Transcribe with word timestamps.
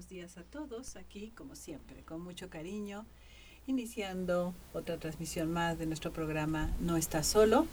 buenos 0.00 0.08
días 0.08 0.38
a 0.38 0.44
todos 0.44 0.96
aquí, 0.96 1.30
como 1.36 1.54
siempre, 1.54 2.02
con 2.04 2.22
mucho 2.22 2.48
cariño, 2.48 3.04
iniciando 3.66 4.54
otra 4.72 4.96
transmisión 4.96 5.52
más 5.52 5.78
de 5.78 5.84
nuestro 5.84 6.10
programa 6.10 6.70
No 6.80 6.96
está 6.96 7.22
solo, 7.22 7.66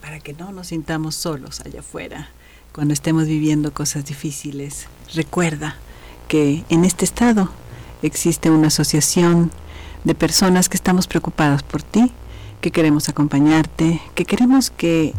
para 0.00 0.18
que 0.18 0.32
no 0.32 0.52
nos 0.52 0.68
sintamos 0.68 1.16
solos 1.16 1.60
allá 1.60 1.80
afuera 1.80 2.30
cuando 2.72 2.94
estemos 2.94 3.26
viviendo 3.26 3.74
cosas 3.74 4.06
difíciles. 4.06 4.86
Recuerda 5.14 5.76
que 6.28 6.64
en 6.70 6.86
este 6.86 7.04
estado 7.04 7.50
existe 8.00 8.48
una 8.48 8.68
asociación 8.68 9.50
de 10.04 10.14
personas 10.14 10.70
que 10.70 10.78
estamos 10.78 11.06
preocupadas 11.06 11.62
por 11.62 11.82
ti, 11.82 12.10
que 12.62 12.70
queremos 12.70 13.10
acompañarte, 13.10 14.00
que 14.14 14.24
queremos 14.24 14.70
que 14.70 15.12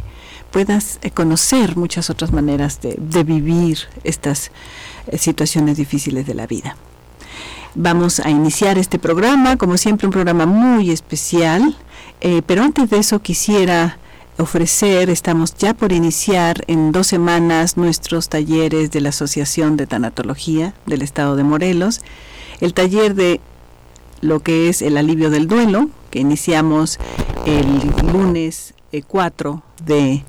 puedas 0.52 1.00
eh, 1.02 1.12
conocer 1.12 1.78
muchas 1.78 2.10
otras 2.10 2.32
maneras 2.32 2.80
de, 2.82 3.24
vivir 3.24 3.80
estas 4.04 4.52
eh, 5.08 5.18
situaciones 5.18 5.78
difíciles 5.78 6.26
de 6.26 6.34
la 6.34 6.48
vida. 6.48 6.76
Vamos 7.76 8.20
a 8.20 8.30
iniciar 8.30 8.78
este 8.78 9.00
programa, 9.00 9.58
como 9.58 9.78
siempre 9.78 10.08
un 10.08 10.14
programa 10.14 10.46
muy 10.46 10.90
especial, 10.92 11.76
eh, 12.22 12.42
pero 12.46 12.64
antes 12.64 12.90
de 12.90 12.98
eso 12.98 13.22
quisiera 13.22 14.00
ofrecer, 14.38 15.10
estamos 15.10 15.56
ya 15.56 15.74
por 15.74 15.92
iniciar 15.92 16.64
en 16.68 16.92
dos 16.92 17.08
semanas 17.08 17.76
nuestros 17.76 18.30
talleres 18.30 18.92
de 18.92 19.02
la 19.02 19.10
Asociación 19.10 19.78
de 19.78 19.88
Tanatología 19.88 20.74
del 20.86 21.02
Estado 21.02 21.36
de 21.36 21.44
Morelos, 21.44 22.02
el 22.62 22.74
taller 22.74 23.16
de 23.16 23.42
lo 24.22 24.40
que 24.42 24.70
es 24.70 24.82
el 24.82 24.98
alivio 24.98 25.30
del 25.30 25.48
duelo, 25.48 25.90
que 26.10 26.20
iniciamos 26.20 27.00
el 27.46 27.92
lunes 28.12 28.74
4 29.06 29.62
de 29.86 30.24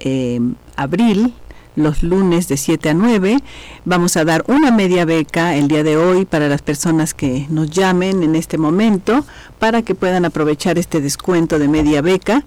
eh, 0.00 0.40
abril, 0.76 1.34
los 1.76 2.02
lunes 2.02 2.48
de 2.48 2.56
7 2.56 2.90
a 2.90 2.94
9. 2.94 3.38
Vamos 3.84 4.16
a 4.16 4.24
dar 4.24 4.44
una 4.48 4.70
media 4.70 5.04
beca 5.04 5.54
el 5.54 5.68
día 5.68 5.84
de 5.84 5.96
hoy 5.96 6.24
para 6.24 6.48
las 6.48 6.60
personas 6.62 7.14
que 7.14 7.46
nos 7.50 7.70
llamen 7.70 8.22
en 8.22 8.34
este 8.34 8.58
momento 8.58 9.24
para 9.58 9.82
que 9.82 9.94
puedan 9.94 10.24
aprovechar 10.24 10.78
este 10.78 11.00
descuento 11.00 11.58
de 11.58 11.68
media 11.68 12.02
beca 12.02 12.44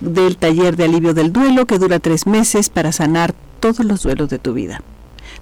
del 0.00 0.36
taller 0.36 0.76
de 0.76 0.84
alivio 0.84 1.14
del 1.14 1.32
duelo 1.32 1.66
que 1.66 1.78
dura 1.78 1.98
tres 1.98 2.26
meses 2.26 2.68
para 2.68 2.92
sanar 2.92 3.34
todos 3.60 3.84
los 3.84 4.02
duelos 4.02 4.28
de 4.28 4.38
tu 4.38 4.52
vida. 4.52 4.82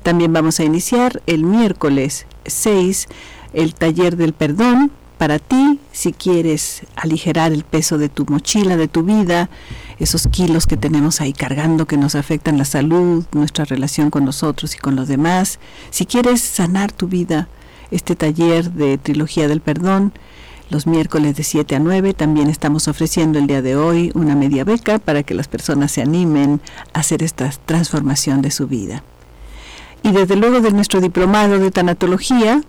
También 0.03 0.33
vamos 0.33 0.61
a 0.61 0.65
iniciar 0.65 1.23
el 1.27 1.45
miércoles 1.45 2.27
6 2.47 3.09
el 3.53 3.75
taller 3.75 4.17
del 4.17 4.33
perdón 4.33 4.91
para 5.19 5.39
ti 5.39 5.79
si 5.93 6.13
quieres 6.13 6.83
aligerar 6.97 7.53
el 7.53 7.65
peso 7.65 7.99
de 7.99 8.09
tu 8.09 8.25
mochila, 8.27 8.77
de 8.77 8.89
tu 8.89 9.03
vida, 9.03 9.51
esos 9.99 10.27
kilos 10.27 10.67
que 10.67 10.77
tenemos 10.77 11.21
ahí 11.21 11.33
cargando 11.33 11.87
que 11.87 11.97
nos 11.97 12.15
afectan 12.15 12.59
la 12.59 12.65
salud, 12.65 13.25
nuestra 13.33 13.65
relación 13.65 14.11
con 14.11 14.25
nosotros 14.25 14.75
y 14.75 14.79
con 14.79 14.97
los 14.97 15.09
demás. 15.09 15.59
Si 15.91 16.07
quieres 16.07 16.41
sanar 16.41 16.93
tu 16.93 17.09
vida, 17.09 17.49
este 17.91 18.17
taller 18.17 18.73
de 18.73 18.99
Trilogía 18.99 19.49
del 19.49 19.61
Perdón, 19.61 20.13
los 20.71 20.87
miércoles 20.87 21.37
de 21.37 21.45
7 21.45 21.77
a 21.77 21.79
9, 21.79 22.15
también 22.15 22.49
estamos 22.49 22.89
ofreciendo 22.89 23.39
el 23.39 23.47
día 23.47 23.61
de 23.61 23.77
hoy 23.77 24.11
una 24.15 24.35
media 24.35 24.65
beca 24.65 24.99
para 24.99 25.23
que 25.23 25.35
las 25.35 25.47
personas 25.47 25.93
se 25.93 26.01
animen 26.01 26.61
a 26.95 27.01
hacer 27.01 27.23
esta 27.23 27.51
transformación 27.67 28.41
de 28.41 28.51
su 28.51 28.67
vida. 28.67 29.05
Y 30.03 30.13
desde 30.13 30.35
luego 30.35 30.61
de 30.61 30.73
nuestro 30.73 31.01
diplomado 31.01 31.59
de 31.59 31.71
tanatología, 31.71 32.63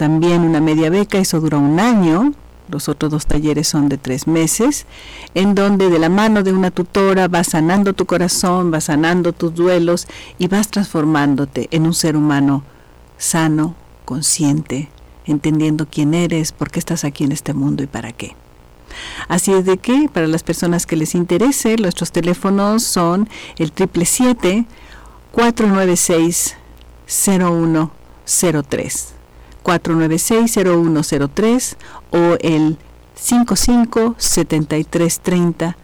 también 0.00 0.44
una 0.44 0.62
media 0.62 0.88
beca, 0.88 1.18
eso 1.18 1.40
dura 1.40 1.58
un 1.58 1.78
año, 1.78 2.32
los 2.70 2.88
otros 2.88 3.10
dos 3.10 3.26
talleres 3.26 3.68
son 3.68 3.90
de 3.90 3.98
tres 3.98 4.26
meses, 4.26 4.86
en 5.34 5.54
donde 5.54 5.90
de 5.90 5.98
la 5.98 6.08
mano 6.08 6.42
de 6.42 6.54
una 6.54 6.70
tutora 6.70 7.28
vas 7.28 7.48
sanando 7.48 7.92
tu 7.92 8.06
corazón, 8.06 8.70
vas 8.70 8.84
sanando 8.84 9.34
tus 9.34 9.54
duelos 9.54 10.08
y 10.38 10.46
vas 10.46 10.68
transformándote 10.68 11.68
en 11.70 11.84
un 11.84 11.92
ser 11.92 12.16
humano 12.16 12.64
sano, 13.18 13.74
consciente, 14.06 14.88
entendiendo 15.26 15.86
quién 15.86 16.14
eres, 16.14 16.52
por 16.52 16.70
qué 16.70 16.78
estás 16.78 17.04
aquí 17.04 17.24
en 17.24 17.32
este 17.32 17.52
mundo 17.52 17.82
y 17.82 17.86
para 17.86 18.12
qué. 18.12 18.34
Así 19.28 19.52
es 19.52 19.66
de 19.66 19.76
que 19.76 20.08
para 20.10 20.28
las 20.28 20.42
personas 20.42 20.86
que 20.86 20.96
les 20.96 21.14
interese, 21.14 21.76
nuestros 21.76 22.10
teléfonos 22.10 22.84
son 22.84 23.28
el 23.58 23.68
777 23.68 24.64
496 25.32 26.56
0103 27.06 29.19
496-0103 29.64 31.76
o 32.10 32.36
el 32.40 32.76
55 33.14 34.16
73 34.18 35.20
30 35.20 35.76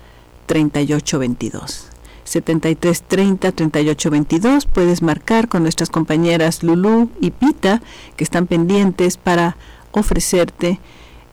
38 0.47 1.19
22. 1.19 1.89
73 2.25 3.03
30 3.03 3.53
38 3.53 4.11
22 4.11 4.67
puedes 4.67 5.03
marcar 5.03 5.49
con 5.49 5.63
nuestras 5.63 5.91
compañeras 5.91 6.63
Lulu 6.63 7.11
y 7.21 7.31
Pita 7.31 7.83
que 8.17 8.25
están 8.25 8.47
pendientes 8.47 9.17
para 9.17 9.57
ofrecerte 9.93 10.81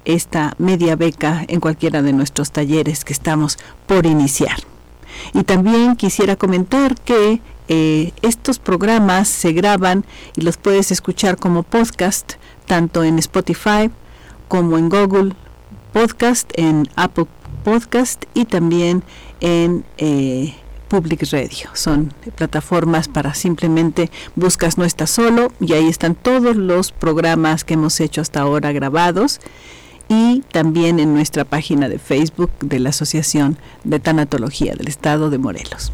esta 0.06 0.54
media 0.58 0.96
beca 0.96 1.46
en 1.48 1.60
cualquiera 1.60 2.02
de 2.02 2.14
nuestros 2.14 2.52
talleres 2.52 3.06
que 3.06 3.14
estamos 3.14 3.58
por 3.88 4.06
iniciar. 4.06 4.58
Y 5.34 5.44
también 5.44 5.96
quisiera 5.96 6.36
comentar 6.36 6.96
que 6.96 7.42
eh, 7.68 8.12
estos 8.22 8.60
programas 8.60 9.28
se 9.28 9.54
graban 9.54 10.06
y 10.36 10.42
los 10.42 10.58
puedes 10.58 10.92
escuchar 10.92 11.38
como 11.38 11.64
podcast 11.64 12.34
tanto 12.66 13.04
en 13.04 13.20
Spotify 13.20 13.90
como 14.48 14.78
en 14.78 14.90
Google 14.90 15.34
Podcast, 15.94 16.52
en 16.56 16.88
Apple 16.96 17.28
Podcast 17.64 18.26
y 18.34 18.46
también 18.46 19.04
en 19.42 19.86
eh, 19.98 20.56
Public 20.88 21.24
Radio. 21.32 21.70
Son 21.74 22.14
plataformas 22.36 23.08
para 23.08 23.34
simplemente 23.34 24.12
buscas 24.36 24.78
no 24.78 24.86
estás 24.86 25.10
solo 25.10 25.52
y 25.60 25.74
ahí 25.74 25.88
están 25.88 26.16
todos 26.16 26.56
los 26.56 26.92
programas 26.92 27.64
que 27.64 27.76
hemos 27.76 28.00
hecho 28.00 28.22
hasta 28.22 28.42
ahora 28.42 28.72
grabados 28.72 29.40
y 30.10 30.42
también 30.52 31.00
en 31.00 31.14
nuestra 31.14 31.46
página 31.46 31.90
de 31.90 31.98
Facebook 32.00 32.52
de 32.60 32.80
la 32.80 32.90
Asociación 32.90 33.58
de 33.84 34.00
Tanatología 34.00 34.76
del 34.76 34.88
Estado 34.88 35.30
de 35.30 35.38
Morelos. 35.38 35.92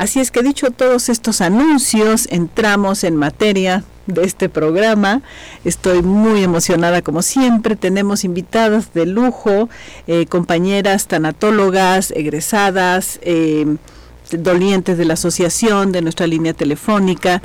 Así 0.00 0.18
es 0.18 0.30
que 0.30 0.42
dicho 0.42 0.70
todos 0.70 1.10
estos 1.10 1.42
anuncios, 1.42 2.26
entramos 2.30 3.04
en 3.04 3.16
materia 3.16 3.84
de 4.06 4.24
este 4.24 4.48
programa. 4.48 5.20
Estoy 5.66 6.00
muy 6.00 6.42
emocionada 6.42 7.02
como 7.02 7.20
siempre. 7.20 7.76
Tenemos 7.76 8.24
invitadas 8.24 8.94
de 8.94 9.04
lujo, 9.04 9.68
eh, 10.06 10.24
compañeras 10.24 11.06
tanatólogas, 11.06 12.12
egresadas, 12.12 13.20
eh, 13.20 13.76
dolientes 14.30 14.96
de 14.96 15.04
la 15.04 15.12
asociación, 15.12 15.92
de 15.92 16.00
nuestra 16.00 16.26
línea 16.26 16.54
telefónica. 16.54 17.42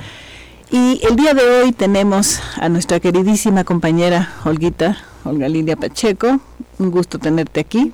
Y 0.72 1.02
el 1.04 1.18
día 1.18 1.34
de 1.34 1.44
hoy 1.44 1.74
tenemos 1.74 2.40
a 2.56 2.70
nuestra 2.70 3.02
queridísima 3.02 3.66
compañera 3.66 4.34
Olguita, 4.46 4.98
Olga 5.26 5.50
Lilia 5.50 5.76
Pacheco. 5.76 6.40
Un 6.80 6.90
gusto 6.90 7.20
tenerte 7.20 7.60
aquí. 7.60 7.92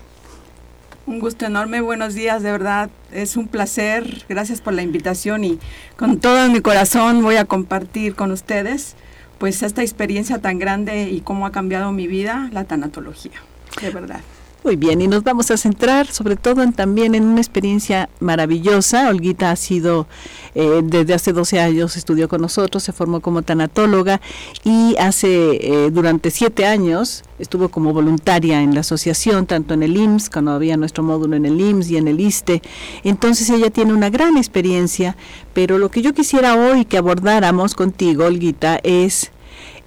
Un 1.11 1.19
gusto 1.19 1.45
enorme, 1.45 1.81
buenos 1.81 2.13
días, 2.13 2.41
de 2.41 2.53
verdad, 2.53 2.89
es 3.11 3.35
un 3.35 3.49
placer, 3.49 4.23
gracias 4.29 4.61
por 4.61 4.71
la 4.71 4.81
invitación 4.81 5.43
y 5.43 5.59
con 5.97 6.21
todo 6.21 6.49
mi 6.49 6.61
corazón 6.61 7.21
voy 7.21 7.35
a 7.35 7.43
compartir 7.43 8.15
con 8.15 8.31
ustedes 8.31 8.95
pues 9.37 9.61
esta 9.61 9.81
experiencia 9.81 10.39
tan 10.39 10.57
grande 10.57 11.09
y 11.09 11.19
cómo 11.19 11.45
ha 11.45 11.51
cambiado 11.51 11.91
mi 11.91 12.07
vida 12.07 12.47
la 12.53 12.63
tanatología, 12.63 13.43
de 13.81 13.89
verdad. 13.89 14.21
Muy 14.63 14.75
bien, 14.75 15.01
y 15.01 15.07
nos 15.07 15.23
vamos 15.23 15.49
a 15.49 15.57
centrar 15.57 16.05
sobre 16.05 16.35
todo 16.35 16.61
en, 16.61 16.71
también 16.71 17.15
en 17.15 17.23
una 17.23 17.41
experiencia 17.41 18.09
maravillosa. 18.19 19.09
Olguita 19.09 19.49
ha 19.49 19.55
sido, 19.55 20.05
eh, 20.53 20.81
desde 20.83 21.15
hace 21.15 21.33
12 21.33 21.59
años 21.59 21.97
estudió 21.97 22.29
con 22.29 22.41
nosotros, 22.41 22.83
se 22.83 22.93
formó 22.93 23.21
como 23.21 23.41
tanatóloga 23.41 24.21
y 24.63 24.95
hace, 24.99 25.85
eh, 25.85 25.89
durante 25.89 26.29
siete 26.29 26.67
años, 26.67 27.23
estuvo 27.39 27.69
como 27.69 27.91
voluntaria 27.91 28.61
en 28.61 28.75
la 28.75 28.81
asociación, 28.81 29.47
tanto 29.47 29.73
en 29.73 29.81
el 29.81 29.97
IMSS, 29.97 30.29
cuando 30.29 30.51
había 30.51 30.77
nuestro 30.77 31.03
módulo 31.03 31.35
en 31.35 31.47
el 31.47 31.59
IMSS 31.59 31.89
y 31.89 31.97
en 31.97 32.07
el 32.07 32.19
ISTE. 32.19 32.61
Entonces 33.03 33.49
ella 33.49 33.71
tiene 33.71 33.93
una 33.93 34.11
gran 34.11 34.37
experiencia, 34.37 35.17
pero 35.55 35.79
lo 35.79 35.89
que 35.89 36.03
yo 36.03 36.13
quisiera 36.13 36.55
hoy 36.55 36.85
que 36.85 36.99
abordáramos 36.99 37.73
contigo, 37.73 38.25
Olguita, 38.25 38.79
es 38.83 39.31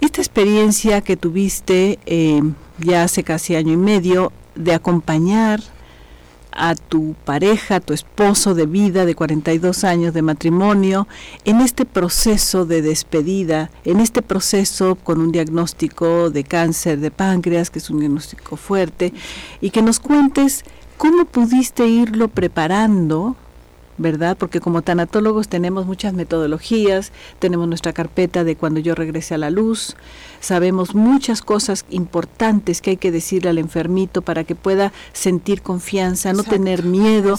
esta 0.00 0.20
experiencia 0.20 1.00
que 1.00 1.16
tuviste 1.16 2.00
eh, 2.06 2.42
ya 2.78 3.04
hace 3.04 3.22
casi 3.22 3.54
año 3.54 3.72
y 3.72 3.76
medio 3.76 4.32
de 4.54 4.74
acompañar 4.74 5.60
a 6.56 6.74
tu 6.74 7.14
pareja, 7.24 7.76
a 7.76 7.80
tu 7.80 7.92
esposo 7.92 8.54
de 8.54 8.66
vida 8.66 9.04
de 9.04 9.14
42 9.14 9.84
años 9.84 10.14
de 10.14 10.22
matrimonio, 10.22 11.08
en 11.44 11.60
este 11.60 11.84
proceso 11.84 12.64
de 12.64 12.80
despedida, 12.80 13.70
en 13.84 14.00
este 14.00 14.22
proceso 14.22 14.94
con 14.94 15.20
un 15.20 15.32
diagnóstico 15.32 16.30
de 16.30 16.44
cáncer 16.44 17.00
de 17.00 17.10
páncreas, 17.10 17.70
que 17.70 17.80
es 17.80 17.90
un 17.90 17.98
diagnóstico 17.98 18.56
fuerte, 18.56 19.12
y 19.60 19.70
que 19.70 19.82
nos 19.82 19.98
cuentes 19.98 20.64
cómo 20.96 21.24
pudiste 21.24 21.88
irlo 21.88 22.28
preparando 22.28 23.36
¿verdad? 23.98 24.36
Porque 24.36 24.60
como 24.60 24.82
tanatólogos 24.82 25.48
tenemos 25.48 25.86
muchas 25.86 26.14
metodologías, 26.14 27.12
tenemos 27.38 27.68
nuestra 27.68 27.92
carpeta 27.92 28.44
de 28.44 28.56
cuando 28.56 28.80
yo 28.80 28.94
regrese 28.94 29.34
a 29.34 29.38
la 29.38 29.50
luz, 29.50 29.96
sabemos 30.40 30.94
muchas 30.94 31.42
cosas 31.42 31.84
importantes 31.90 32.80
que 32.80 32.90
hay 32.90 32.96
que 32.96 33.12
decirle 33.12 33.50
al 33.50 33.58
enfermito 33.58 34.22
para 34.22 34.44
que 34.44 34.54
pueda 34.54 34.92
sentir 35.12 35.62
confianza, 35.62 36.32
no 36.32 36.44
tener 36.44 36.84
miedo. 36.84 37.38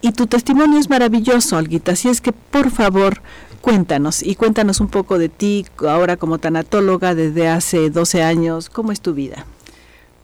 Y 0.00 0.12
tu 0.12 0.26
testimonio 0.26 0.78
es 0.78 0.90
maravilloso, 0.90 1.56
Alguita, 1.56 1.92
así 1.92 2.08
es 2.08 2.20
que 2.20 2.32
por 2.32 2.70
favor 2.70 3.22
cuéntanos 3.60 4.22
y 4.22 4.36
cuéntanos 4.36 4.80
un 4.80 4.88
poco 4.88 5.18
de 5.18 5.28
ti 5.28 5.66
ahora 5.88 6.16
como 6.16 6.38
tanatóloga 6.38 7.14
desde 7.14 7.48
hace 7.48 7.90
12 7.90 8.22
años. 8.22 8.70
¿Cómo 8.70 8.92
es 8.92 9.00
tu 9.00 9.12
vida? 9.12 9.44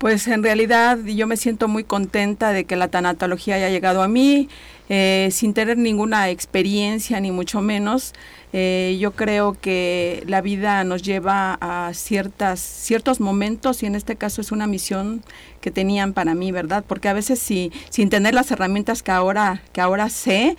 Pues 0.03 0.27
en 0.27 0.43
realidad 0.43 0.99
yo 1.05 1.29
me 1.29 1.37
siento 1.37 1.69
muy 1.69 1.85
contenta 1.85 2.53
de 2.53 2.65
que 2.65 2.75
la 2.75 2.89
tanatología 2.89 3.55
haya 3.55 3.71
llegado 3.71 4.03
a 4.03 4.09
mí, 4.09 4.49
eh, 4.95 5.31
sin 5.31 5.55
tener 5.55 5.79
ninguna 5.79 6.29
experiencia 6.29 7.19
ni 7.19 7.31
mucho 7.31 7.63
menos. 7.63 8.13
Eh, 8.53 8.99
yo 9.01 9.13
creo 9.13 9.57
que 9.59 10.23
la 10.27 10.43
vida 10.43 10.85
nos 10.85 11.01
lleva 11.01 11.57
a 11.63 11.95
ciertas, 11.95 12.61
ciertos 12.61 13.19
momentos 13.19 13.83
y 13.83 13.87
en 13.87 13.95
este 13.95 14.17
caso 14.17 14.43
es 14.43 14.53
una 14.53 14.67
misión 14.67 15.25
que 15.63 15.71
tenían 15.71 16.13
para 16.13 16.35
mí, 16.35 16.53
¿verdad? 16.53 16.85
Porque 16.87 17.09
a 17.09 17.15
veces 17.15 17.39
si, 17.39 17.73
sin 17.89 18.11
tener 18.11 18.35
las 18.35 18.51
herramientas 18.51 19.03
que 19.03 19.13
ahora, 19.13 19.63
que 19.73 19.81
ahora 19.81 20.11
sé, 20.11 20.59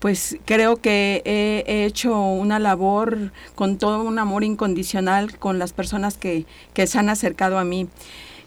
pues 0.00 0.38
creo 0.44 0.78
que 0.78 1.22
he, 1.24 1.84
hecho 1.84 2.20
una 2.20 2.58
labor 2.58 3.30
con 3.54 3.78
todo 3.78 4.02
un 4.02 4.18
amor 4.18 4.42
incondicional 4.42 5.38
con 5.38 5.60
las 5.60 5.72
personas 5.72 6.16
que, 6.16 6.46
que 6.74 6.88
se 6.88 6.98
han 6.98 7.10
acercado 7.10 7.58
a 7.58 7.64
mí. 7.64 7.86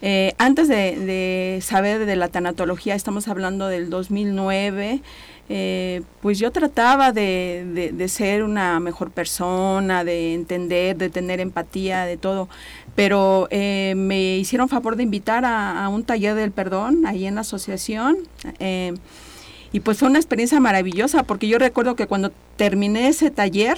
Eh, 0.01 0.33
antes 0.39 0.67
de, 0.67 1.59
saber 1.61 2.05
de 2.05 2.15
la 2.15 2.27
tanatología, 2.27 2.95
estamos 2.95 3.27
hablando 3.27 3.67
del 3.67 3.89
2009, 3.89 5.01
eh, 5.49 6.01
pues 6.21 6.39
yo 6.39 6.51
trataba 6.51 7.11
de, 7.11 7.93
ser 8.07 8.43
una 8.43 8.79
mejor 8.79 9.11
persona, 9.11 10.03
de 10.03 10.33
entender, 10.33 10.97
de 10.97 11.09
tener 11.09 11.39
empatía, 11.39 12.05
de 12.05 12.17
todo, 12.17 12.49
pero 12.95 13.47
eh, 13.51 13.93
me 13.95 14.37
hicieron 14.37 14.69
favor 14.69 14.95
de 14.95 15.03
invitar 15.03 15.45
a, 15.45 15.87
un 15.89 16.03
taller 16.03 16.33
del 16.35 16.51
perdón 16.51 17.05
ahí 17.05 17.25
en 17.27 17.35
la 17.35 17.41
asociación. 17.41 18.17
y 19.73 19.79
pues 19.81 19.97
fue 19.99 20.09
una 20.09 20.19
experiencia 20.19 20.59
maravillosa, 20.59 21.23
porque 21.23 21.47
yo 21.47 21.59
recuerdo 21.59 21.95
que 21.95 22.07
cuando 22.07 22.31
terminé 22.57 23.07
ese 23.07 23.29
taller, 23.29 23.77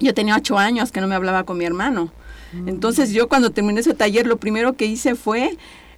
yo 0.00 0.14
tenía 0.14 0.36
ocho 0.36 0.58
años 0.58 0.90
que 0.90 1.00
no 1.00 1.06
me 1.06 1.14
hablaba 1.14 1.44
con 1.44 1.58
mi 1.58 1.64
hermano. 1.66 2.10
Entonces 2.66 3.12
yo 3.12 3.28
cuando 3.28 3.50
terminé 3.50 3.80
ese 3.80 3.94
taller 3.94 4.26
lo 4.26 4.36
primero 4.36 4.74
que 4.74 4.86
hice 4.86 5.14
fue 5.14 5.56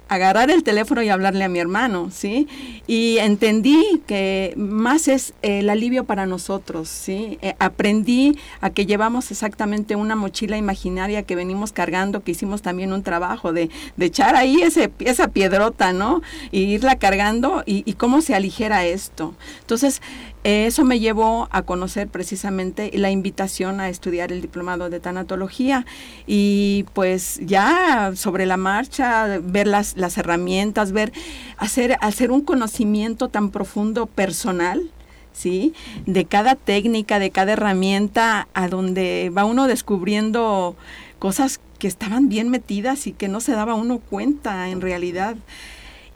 agarrar 0.09 0.51
el 0.51 0.63
teléfono 0.63 1.01
y 1.01 1.09
hablarle 1.09 1.43
a 1.43 1.49
mi 1.49 1.59
hermano, 1.59 2.09
¿sí? 2.11 2.47
Y 2.87 3.17
entendí 3.19 4.01
que 4.07 4.53
más 4.57 5.07
es 5.07 5.33
el 5.41 5.69
alivio 5.69 6.05
para 6.05 6.25
nosotros, 6.25 6.89
¿sí? 6.89 7.37
Eh, 7.41 7.55
aprendí 7.59 8.37
a 8.61 8.69
que 8.69 8.85
llevamos 8.85 9.31
exactamente 9.31 9.95
una 9.95 10.15
mochila 10.15 10.57
imaginaria 10.57 11.23
que 11.23 11.35
venimos 11.35 11.71
cargando, 11.71 12.23
que 12.23 12.31
hicimos 12.31 12.61
también 12.61 12.93
un 12.93 13.03
trabajo 13.03 13.53
de, 13.53 13.69
echar 13.99 14.35
ahí 14.35 14.61
ese, 14.61 14.91
esa 14.99 15.27
piedrota, 15.29 15.91
¿no? 15.93 16.21
Y 16.51 16.61
irla 16.61 16.95
cargando 16.95 17.63
y, 17.65 17.93
cómo 17.93 18.21
se 18.21 18.35
aligera 18.35 18.85
esto. 18.85 19.33
Entonces, 19.61 20.01
eso 20.43 20.85
me 20.85 20.99
llevó 20.99 21.49
a 21.51 21.63
conocer 21.63 22.07
precisamente 22.07 22.91
la 22.93 23.11
invitación 23.11 23.81
a 23.81 23.89
estudiar 23.89 24.31
el 24.31 24.41
diplomado 24.41 24.89
de 24.89 25.01
tanatología 25.01 25.85
y 26.25 26.85
pues 26.93 27.39
ya 27.43 28.13
sobre 28.15 28.45
la 28.45 28.55
marcha, 28.55 29.39
ver 29.41 29.67
las, 29.67 29.96
las 29.97 30.17
herramientas, 30.17 30.91
ver, 30.91 31.11
hacer, 31.57 31.97
hacer 32.01 32.31
un 32.31 32.41
conocimiento 32.41 33.27
tan 33.29 33.49
profundo 33.49 34.05
personal, 34.05 34.89
¿sí? 35.33 35.73
De 36.05 36.25
cada 36.25 36.55
técnica, 36.55 37.19
de 37.19 37.31
cada 37.31 37.53
herramienta, 37.53 38.47
a 38.53 38.67
donde 38.67 39.31
va 39.35 39.45
uno 39.45 39.67
descubriendo 39.67 40.75
cosas 41.19 41.59
que 41.79 41.87
estaban 41.87 42.29
bien 42.29 42.49
metidas 42.49 43.07
y 43.07 43.11
que 43.11 43.27
no 43.27 43.39
se 43.39 43.51
daba 43.51 43.75
uno 43.75 43.99
cuenta 43.99 44.69
en 44.69 44.81
realidad. 44.81 45.35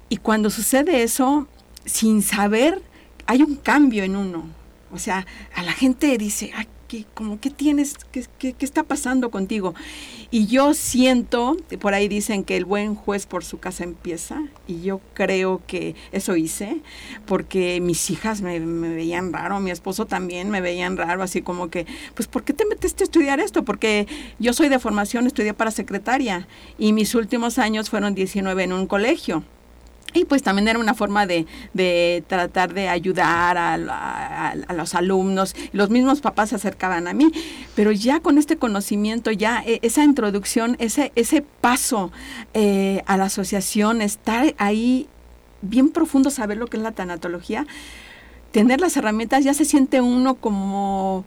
Y 0.10 0.18
cuando 0.18 0.50
sucede 0.50 1.04
eso, 1.04 1.48
sin 1.86 2.22
saber 2.22 2.82
hay 3.28 3.42
un 3.44 3.56
cambio 3.56 4.04
en 4.04 4.16
uno. 4.16 4.46
O 4.94 5.00
sea, 5.00 5.26
a 5.56 5.64
la 5.64 5.72
gente 5.72 6.18
dice, 6.18 6.52
ay, 6.56 6.68
¿qué, 6.92 7.06
como, 7.14 7.40
¿qué 7.40 7.50
tienes? 7.50 7.96
¿Qué, 8.12 8.26
qué, 8.38 8.54
está 8.60 8.84
pasando 8.84 9.32
contigo? 9.32 9.74
Y 10.30 10.48
yo 10.48 10.74
siento, 10.74 11.56
por 11.80 11.94
ahí 11.94 12.10
dicen 12.10 12.44
que 12.44 12.58
el 12.58 12.66
buen 12.66 12.96
juez 12.96 13.26
por 13.26 13.46
su 13.46 13.60
casa 13.60 13.86
empieza, 13.86 14.44
y 14.68 14.82
yo 14.82 15.00
creo 15.14 15.62
que 15.68 15.96
eso 16.12 16.36
hice, 16.36 16.82
porque 17.26 17.80
mis 17.80 18.10
hijas 18.10 18.42
me, 18.42 18.60
me 18.60 18.94
veían 18.94 19.32
raro, 19.32 19.62
mi 19.62 19.72
esposo 19.72 20.06
también 20.06 20.50
me 20.50 20.60
veían 20.60 20.98
raro, 20.98 21.24
así 21.24 21.42
como 21.42 21.70
que, 21.70 21.86
pues, 22.14 22.28
¿por 22.28 22.44
qué 22.44 22.52
te 22.52 22.66
metiste 22.66 23.04
a 23.04 23.06
estudiar 23.06 23.40
esto? 23.40 23.64
Porque 23.64 24.06
yo 24.38 24.52
soy 24.52 24.68
de 24.68 24.78
formación, 24.78 25.28
estudié 25.28 25.54
para 25.54 25.72
secretaria, 25.72 26.46
y 26.78 26.92
mis 26.92 27.16
últimos 27.16 27.58
años 27.58 27.90
fueron 27.90 28.16
19 28.16 28.64
en 28.66 28.74
un 28.74 28.86
colegio. 28.86 29.46
Y 30.14 30.26
pues 30.26 30.44
también 30.44 30.68
era 30.68 30.80
una 30.80 30.94
forma 30.94 31.26
de, 31.26 31.46
de 31.74 32.24
tratar 32.28 32.74
de 32.74 32.90
ayudar 32.90 33.58
a, 33.58 34.56
los 34.74 34.96
alumnos. 34.96 35.56
Los 35.72 35.90
mismos 35.90 36.22
papás 36.22 36.50
se 36.50 36.56
acercaban 36.56 37.08
a 37.08 37.14
mí, 37.14 37.32
pero 37.76 37.92
ya 37.92 38.20
con 38.20 38.38
este 38.38 38.58
conocimiento, 38.58 39.32
ya 39.32 39.64
e, 39.66 39.80
esa 39.82 40.04
introducción, 40.04 40.76
ese, 40.80 41.12
ese 41.16 41.42
paso 41.42 42.12
eh, 42.54 43.04
a 43.06 43.18
la 43.18 43.26
asociación, 43.26 44.02
estar 44.02 44.54
ahí 44.58 45.08
bien 45.62 45.90
profundo, 45.90 46.30
saber 46.30 46.58
lo 46.58 46.68
que 46.68 46.78
es 46.78 46.84
la 46.84 46.92
tanatología, 46.92 47.66
tener 48.52 48.82
las 48.82 48.98
herramientas, 48.98 49.44
ya 49.44 49.54
se 49.54 49.66
siente 49.66 50.02
uno 50.02 50.36
como 50.36 51.24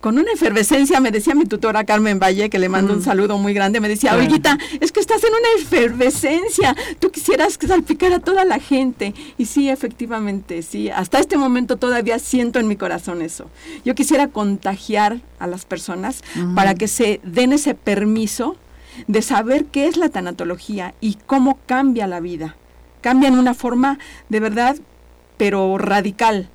con 0.00 0.18
una 0.18 0.32
efervescencia, 0.32 1.00
me 1.00 1.10
decía 1.10 1.34
mi 1.34 1.44
tutora 1.44 1.84
Carmen 1.84 2.20
Valle, 2.20 2.50
que 2.50 2.58
le 2.58 2.68
mando 2.68 2.92
un 2.92 3.02
saludo 3.02 3.36
muy 3.36 3.52
grande, 3.52 3.80
me 3.80 3.88
decía, 3.88 4.14
Olguita, 4.14 4.56
es 4.80 4.92
que 4.92 5.00
estás 5.00 5.22
en 5.24 5.30
una 5.30 5.62
efervescencia, 5.62 6.76
tú 7.00 7.10
quisieras 7.10 7.58
salpicar 7.60 8.12
a 8.12 8.20
toda 8.20 8.44
la 8.44 8.60
gente. 8.60 9.14
Y 9.36 9.46
sí, 9.46 9.68
efectivamente, 9.68 10.62
sí, 10.62 10.88
hasta 10.90 11.18
este 11.18 11.36
momento 11.36 11.76
todavía 11.76 12.18
siento 12.18 12.60
en 12.60 12.68
mi 12.68 12.76
corazón 12.76 13.22
eso. 13.22 13.50
Yo 13.84 13.94
quisiera 13.94 14.28
contagiar 14.28 15.20
a 15.38 15.46
las 15.46 15.64
personas 15.64 16.22
para 16.54 16.74
que 16.74 16.86
se 16.86 17.20
den 17.24 17.52
ese 17.52 17.74
permiso 17.74 18.56
de 19.06 19.22
saber 19.22 19.66
qué 19.66 19.86
es 19.86 19.96
la 19.96 20.08
tanatología 20.08 20.94
y 21.00 21.18
cómo 21.26 21.58
cambia 21.66 22.06
la 22.06 22.20
vida. 22.20 22.56
Cambia 23.00 23.28
en 23.28 23.38
una 23.38 23.54
forma 23.54 23.98
de 24.28 24.40
verdad, 24.40 24.76
pero 25.36 25.78
radical 25.78 26.50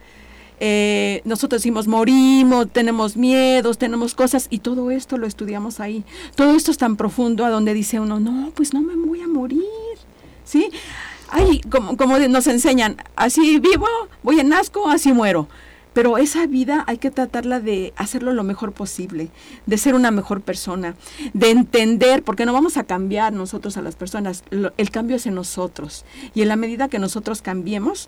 eh, 0.65 1.21
nosotros 1.25 1.62
decimos 1.62 1.89
morimos, 1.89 2.69
tenemos 2.69 3.18
miedos, 3.18 3.77
tenemos 3.77 4.15
cosas 4.15 4.48
y 4.50 4.60
todo 4.60 4.92
esto 4.92 5.18
lo 5.18 5.27
estudiamos 5.27 5.81
ahí. 5.81 6.06
Todo 6.36 6.56
esto 6.56 6.71
es 6.71 6.77
tan 6.77 6.95
profundo 6.95 7.44
a 7.44 7.50
donde 7.50 7.74
dice 7.74 8.00
uno, 8.00 8.21
no, 8.21 8.50
pues 8.56 8.74
no 8.74 8.81
me 8.81 8.95
voy 8.95 9.19
a 9.19 9.27
morir, 9.27 9.65
¿sí? 10.45 10.69
Ay, 11.27 11.60
como, 11.69 11.98
como 11.98 12.18
nos 12.18 12.48
enseñan, 12.48 12.95
así 13.18 13.60
vivo, 13.60 13.88
voy 14.21 14.39
en 14.39 14.54
asco, 14.54 14.88
así 14.88 15.12
muero. 15.12 15.50
Pero 15.92 16.18
esa 16.18 16.48
vida 16.48 16.86
hay 16.88 16.98
que 16.98 17.12
tratarla 17.12 17.60
de 17.60 17.92
hacerlo 17.98 18.31
lo 18.31 18.45
mejor 18.45 18.71
posible, 18.71 19.31
de 19.65 19.77
ser 19.77 19.95
una 19.95 20.12
mejor 20.12 20.39
persona, 20.39 20.95
de 21.33 21.51
entender, 21.51 22.24
porque 22.24 22.45
no 22.45 22.54
vamos 22.54 22.77
a 22.77 22.86
cambiar 22.86 23.33
nosotros 23.33 23.75
a 23.75 23.82
las 23.82 23.96
personas, 23.96 24.46
el 24.50 24.89
cambio 24.91 25.17
es 25.17 25.25
en 25.25 25.36
nosotros. 25.36 26.05
Y 26.34 26.41
en 26.41 26.48
la 26.48 26.55
medida 26.55 26.88
que 26.88 27.00
nosotros 27.00 27.41
cambiemos, 27.41 28.08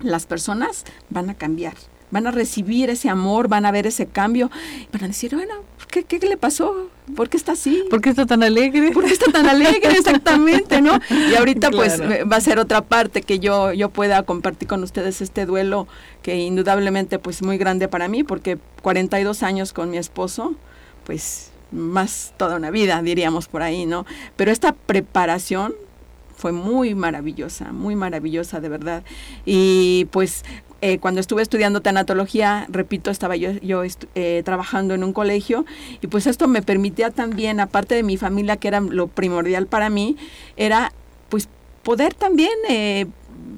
las 0.00 0.26
personas 0.26 0.84
van 1.10 1.30
a 1.30 1.34
cambiar, 1.34 1.74
van 2.10 2.26
a 2.26 2.30
recibir 2.30 2.90
ese 2.90 3.08
amor, 3.08 3.48
van 3.48 3.66
a 3.66 3.72
ver 3.72 3.86
ese 3.86 4.06
cambio, 4.06 4.50
van 4.92 5.04
a 5.04 5.08
decir, 5.08 5.34
bueno, 5.34 5.54
¿qué, 5.90 6.04
qué 6.04 6.18
le 6.18 6.36
pasó? 6.36 6.88
¿Por 7.14 7.28
qué 7.28 7.36
está 7.36 7.52
así? 7.52 7.84
¿Por 7.90 8.00
qué 8.00 8.10
está 8.10 8.24
tan 8.24 8.42
alegre? 8.42 8.90
¿Por 8.92 9.04
qué 9.04 9.12
está 9.12 9.30
tan 9.30 9.46
alegre? 9.46 9.92
Exactamente, 9.98 10.80
¿no? 10.80 10.98
Y 11.10 11.34
ahorita 11.34 11.70
pues 11.70 12.00
va 12.00 12.36
a 12.36 12.40
ser 12.40 12.58
otra 12.58 12.80
parte 12.80 13.22
que 13.22 13.38
yo, 13.38 13.72
yo 13.72 13.90
pueda 13.90 14.22
compartir 14.22 14.68
con 14.68 14.82
ustedes 14.82 15.20
este 15.20 15.44
duelo 15.44 15.86
que 16.22 16.36
indudablemente 16.36 17.18
pues 17.18 17.42
muy 17.42 17.58
grande 17.58 17.88
para 17.88 18.08
mí, 18.08 18.24
porque 18.24 18.58
42 18.82 19.42
años 19.42 19.72
con 19.72 19.90
mi 19.90 19.98
esposo, 19.98 20.54
pues 21.04 21.50
más 21.70 22.32
toda 22.36 22.56
una 22.56 22.70
vida, 22.70 23.02
diríamos 23.02 23.48
por 23.48 23.62
ahí, 23.62 23.84
¿no? 23.84 24.06
Pero 24.36 24.50
esta 24.50 24.72
preparación 24.72 25.74
fue 26.44 26.52
muy 26.52 26.94
maravillosa, 26.94 27.72
muy 27.72 27.96
maravillosa 27.96 28.60
de 28.60 28.68
verdad. 28.68 29.02
Y 29.46 30.08
pues 30.10 30.44
eh, 30.82 30.98
cuando 30.98 31.22
estuve 31.22 31.40
estudiando 31.40 31.80
tanatología, 31.80 32.66
repito, 32.68 33.10
estaba 33.10 33.34
yo, 33.34 33.52
eh, 34.14 34.42
trabajando 34.44 34.92
en 34.92 35.04
un 35.04 35.14
colegio 35.14 35.64
y 36.02 36.06
pues 36.06 36.26
esto 36.26 36.46
me 36.46 36.60
permitía 36.60 37.10
también, 37.10 37.60
aparte 37.60 37.94
de 37.94 38.02
mi 38.02 38.18
familia, 38.18 38.58
que 38.58 38.68
era 38.68 38.80
lo 38.80 39.06
primordial 39.06 39.66
para 39.66 39.88
mí, 39.88 40.18
era 40.58 40.92
pues 41.30 41.48
poder 41.82 42.12
también 42.12 42.52
eh, 42.68 43.06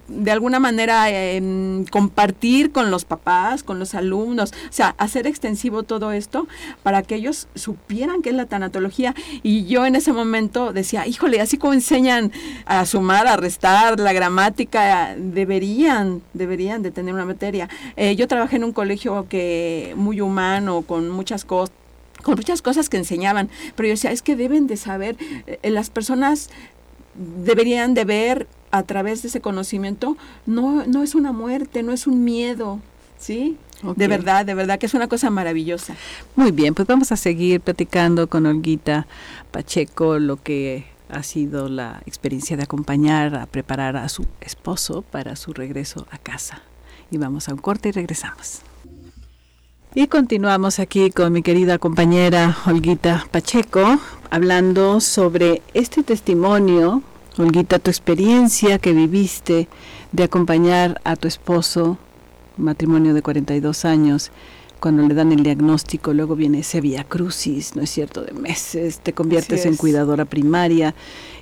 de 0.08 0.30
alguna 0.30 0.60
manera 0.60 1.10
em, 1.10 1.84
compartir 1.86 2.72
con 2.72 2.90
los 2.90 3.04
papás, 3.04 3.62
con 3.62 3.78
los 3.78 3.94
alumnos, 3.94 4.52
o 4.52 4.72
sea, 4.72 4.94
hacer 4.98 5.26
extensivo 5.26 5.82
todo 5.82 6.12
esto 6.12 6.46
para 6.82 7.02
que 7.02 7.16
ellos 7.16 7.48
supieran 7.54 8.22
qué 8.22 8.30
es 8.30 8.36
la 8.36 8.46
tanatología. 8.46 9.14
Y 9.42 9.66
yo 9.66 9.86
en 9.86 9.96
ese 9.96 10.12
momento 10.12 10.72
decía, 10.72 11.06
híjole, 11.06 11.40
así 11.40 11.58
como 11.58 11.72
enseñan 11.72 12.32
a 12.64 12.86
sumar, 12.86 13.26
a 13.26 13.36
restar, 13.36 13.98
la 13.98 14.12
gramática, 14.12 15.14
deberían, 15.16 16.22
deberían 16.34 16.82
de 16.82 16.90
tener 16.90 17.14
una 17.14 17.24
materia. 17.24 17.68
Eh, 17.96 18.16
yo 18.16 18.28
trabajé 18.28 18.56
en 18.56 18.64
un 18.64 18.72
colegio 18.72 19.26
que 19.28 19.94
muy 19.96 20.20
humano, 20.20 20.82
con 20.82 21.10
muchas 21.10 21.44
cosas 21.44 21.74
con 22.22 22.34
muchas 22.34 22.60
cosas 22.60 22.88
que 22.88 22.96
enseñaban, 22.96 23.48
pero 23.76 23.86
yo 23.86 23.92
decía, 23.92 24.10
es 24.10 24.20
que 24.20 24.34
deben 24.34 24.66
de 24.66 24.76
saber, 24.76 25.16
eh, 25.46 25.70
las 25.70 25.90
personas 25.90 26.50
deberían 27.14 27.94
de 27.94 28.04
ver 28.04 28.48
a 28.70 28.82
través 28.82 29.22
de 29.22 29.28
ese 29.28 29.40
conocimiento, 29.40 30.16
no, 30.46 30.84
no 30.86 31.02
es 31.02 31.14
una 31.14 31.32
muerte, 31.32 31.82
no 31.82 31.92
es 31.92 32.06
un 32.06 32.24
miedo, 32.24 32.80
¿sí? 33.18 33.56
De 33.96 34.08
verdad, 34.08 34.46
de 34.46 34.54
verdad 34.54 34.78
que 34.78 34.86
es 34.86 34.94
una 34.94 35.06
cosa 35.06 35.30
maravillosa. 35.30 35.94
Muy 36.34 36.50
bien, 36.50 36.74
pues 36.74 36.88
vamos 36.88 37.12
a 37.12 37.16
seguir 37.16 37.60
platicando 37.60 38.28
con 38.28 38.46
Olguita 38.46 39.06
Pacheco 39.50 40.18
lo 40.18 40.42
que 40.42 40.86
ha 41.08 41.22
sido 41.22 41.68
la 41.68 42.02
experiencia 42.06 42.56
de 42.56 42.62
acompañar 42.62 43.36
a 43.36 43.46
preparar 43.46 43.96
a 43.96 44.08
su 44.08 44.26
esposo 44.40 45.02
para 45.02 45.36
su 45.36 45.52
regreso 45.52 46.06
a 46.10 46.18
casa. 46.18 46.62
Y 47.10 47.18
vamos 47.18 47.48
a 47.48 47.52
un 47.52 47.58
corte 47.58 47.90
y 47.90 47.92
regresamos. 47.92 48.62
Y 49.94 50.08
continuamos 50.08 50.78
aquí 50.78 51.10
con 51.10 51.32
mi 51.32 51.42
querida 51.42 51.78
compañera 51.78 52.56
Olguita 52.66 53.26
Pacheco, 53.30 53.98
hablando 54.30 55.00
sobre 55.00 55.62
este 55.72 56.02
testimonio, 56.02 57.02
Olguita, 57.38 57.78
tu 57.78 57.90
experiencia 57.90 58.78
que 58.78 58.92
viviste 58.92 59.68
de 60.12 60.24
acompañar 60.24 61.00
a 61.04 61.16
tu 61.16 61.28
esposo 61.28 61.98
matrimonio 62.56 63.12
de 63.12 63.20
42 63.20 63.84
años, 63.84 64.30
cuando 64.80 65.06
le 65.06 65.14
dan 65.14 65.32
el 65.32 65.42
diagnóstico, 65.42 66.14
luego 66.14 66.34
viene 66.34 66.60
ese 66.60 66.80
via 66.80 67.04
crucis, 67.04 67.76
¿no 67.76 67.82
es 67.82 67.90
cierto?, 67.90 68.22
de 68.22 68.32
meses, 68.32 69.00
te 69.00 69.12
conviertes 69.12 69.66
en 69.66 69.76
cuidadora 69.76 70.24
primaria. 70.24 70.94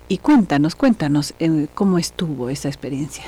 Y 0.09 0.19
cuéntanos, 0.19 0.75
cuéntanos, 0.75 1.33
eh, 1.39 1.69
¿cómo 1.75 1.99
estuvo 1.99 2.49
esa 2.51 2.69
experiencia? 2.69 3.25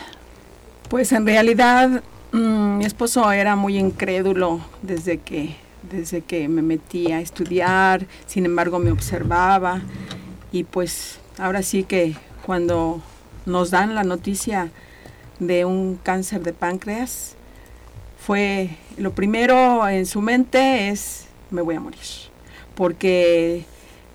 Pues 0.88 1.12
en 1.12 1.24
realidad 1.24 2.02
mm, 2.32 2.78
mi 2.78 2.84
esposo 2.84 3.30
era 3.30 3.54
muy 3.54 3.78
incrédulo 3.78 4.60
desde 4.82 5.18
que, 5.18 5.54
desde 5.88 6.22
que 6.22 6.48
me 6.48 6.62
metí 6.62 7.12
a 7.12 7.20
estudiar, 7.20 8.06
sin 8.26 8.44
embargo 8.44 8.80
me 8.80 8.90
observaba 8.90 9.82
y 10.50 10.64
pues 10.64 11.20
ahora 11.38 11.62
sí 11.62 11.84
que 11.84 12.16
cuando 12.46 13.02
nos 13.44 13.70
dan 13.70 13.96
la 13.96 14.04
noticia 14.04 14.70
de 15.40 15.64
un 15.64 15.96
cáncer 15.96 16.42
de 16.42 16.52
páncreas, 16.52 17.34
fue 18.26 18.70
lo 18.96 19.12
primero 19.12 19.86
en 19.88 20.06
su 20.06 20.20
mente 20.20 20.88
es 20.88 21.26
me 21.50 21.62
voy 21.62 21.74
a 21.76 21.80
morir 21.80 22.00
porque 22.74 23.64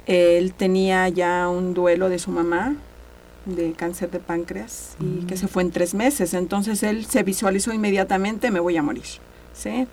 él 0.05 0.53
tenía 0.53 1.07
ya 1.09 1.47
un 1.47 1.73
duelo 1.73 2.09
de 2.09 2.19
su 2.19 2.31
mamá 2.31 2.75
de 3.45 3.71
cáncer 3.71 4.11
de 4.11 4.19
páncreas 4.19 4.95
y 4.99 5.25
que 5.27 5.37
se 5.37 5.47
fue 5.47 5.63
en 5.63 5.71
tres 5.71 5.93
meses 5.93 6.33
entonces 6.33 6.83
él 6.83 7.05
se 7.05 7.23
visualizó 7.23 7.71
inmediatamente 7.73 8.51
me 8.51 8.59
voy 8.59 8.75
a 8.75 8.83
morir 8.83 9.05
¿sí? 9.53 9.87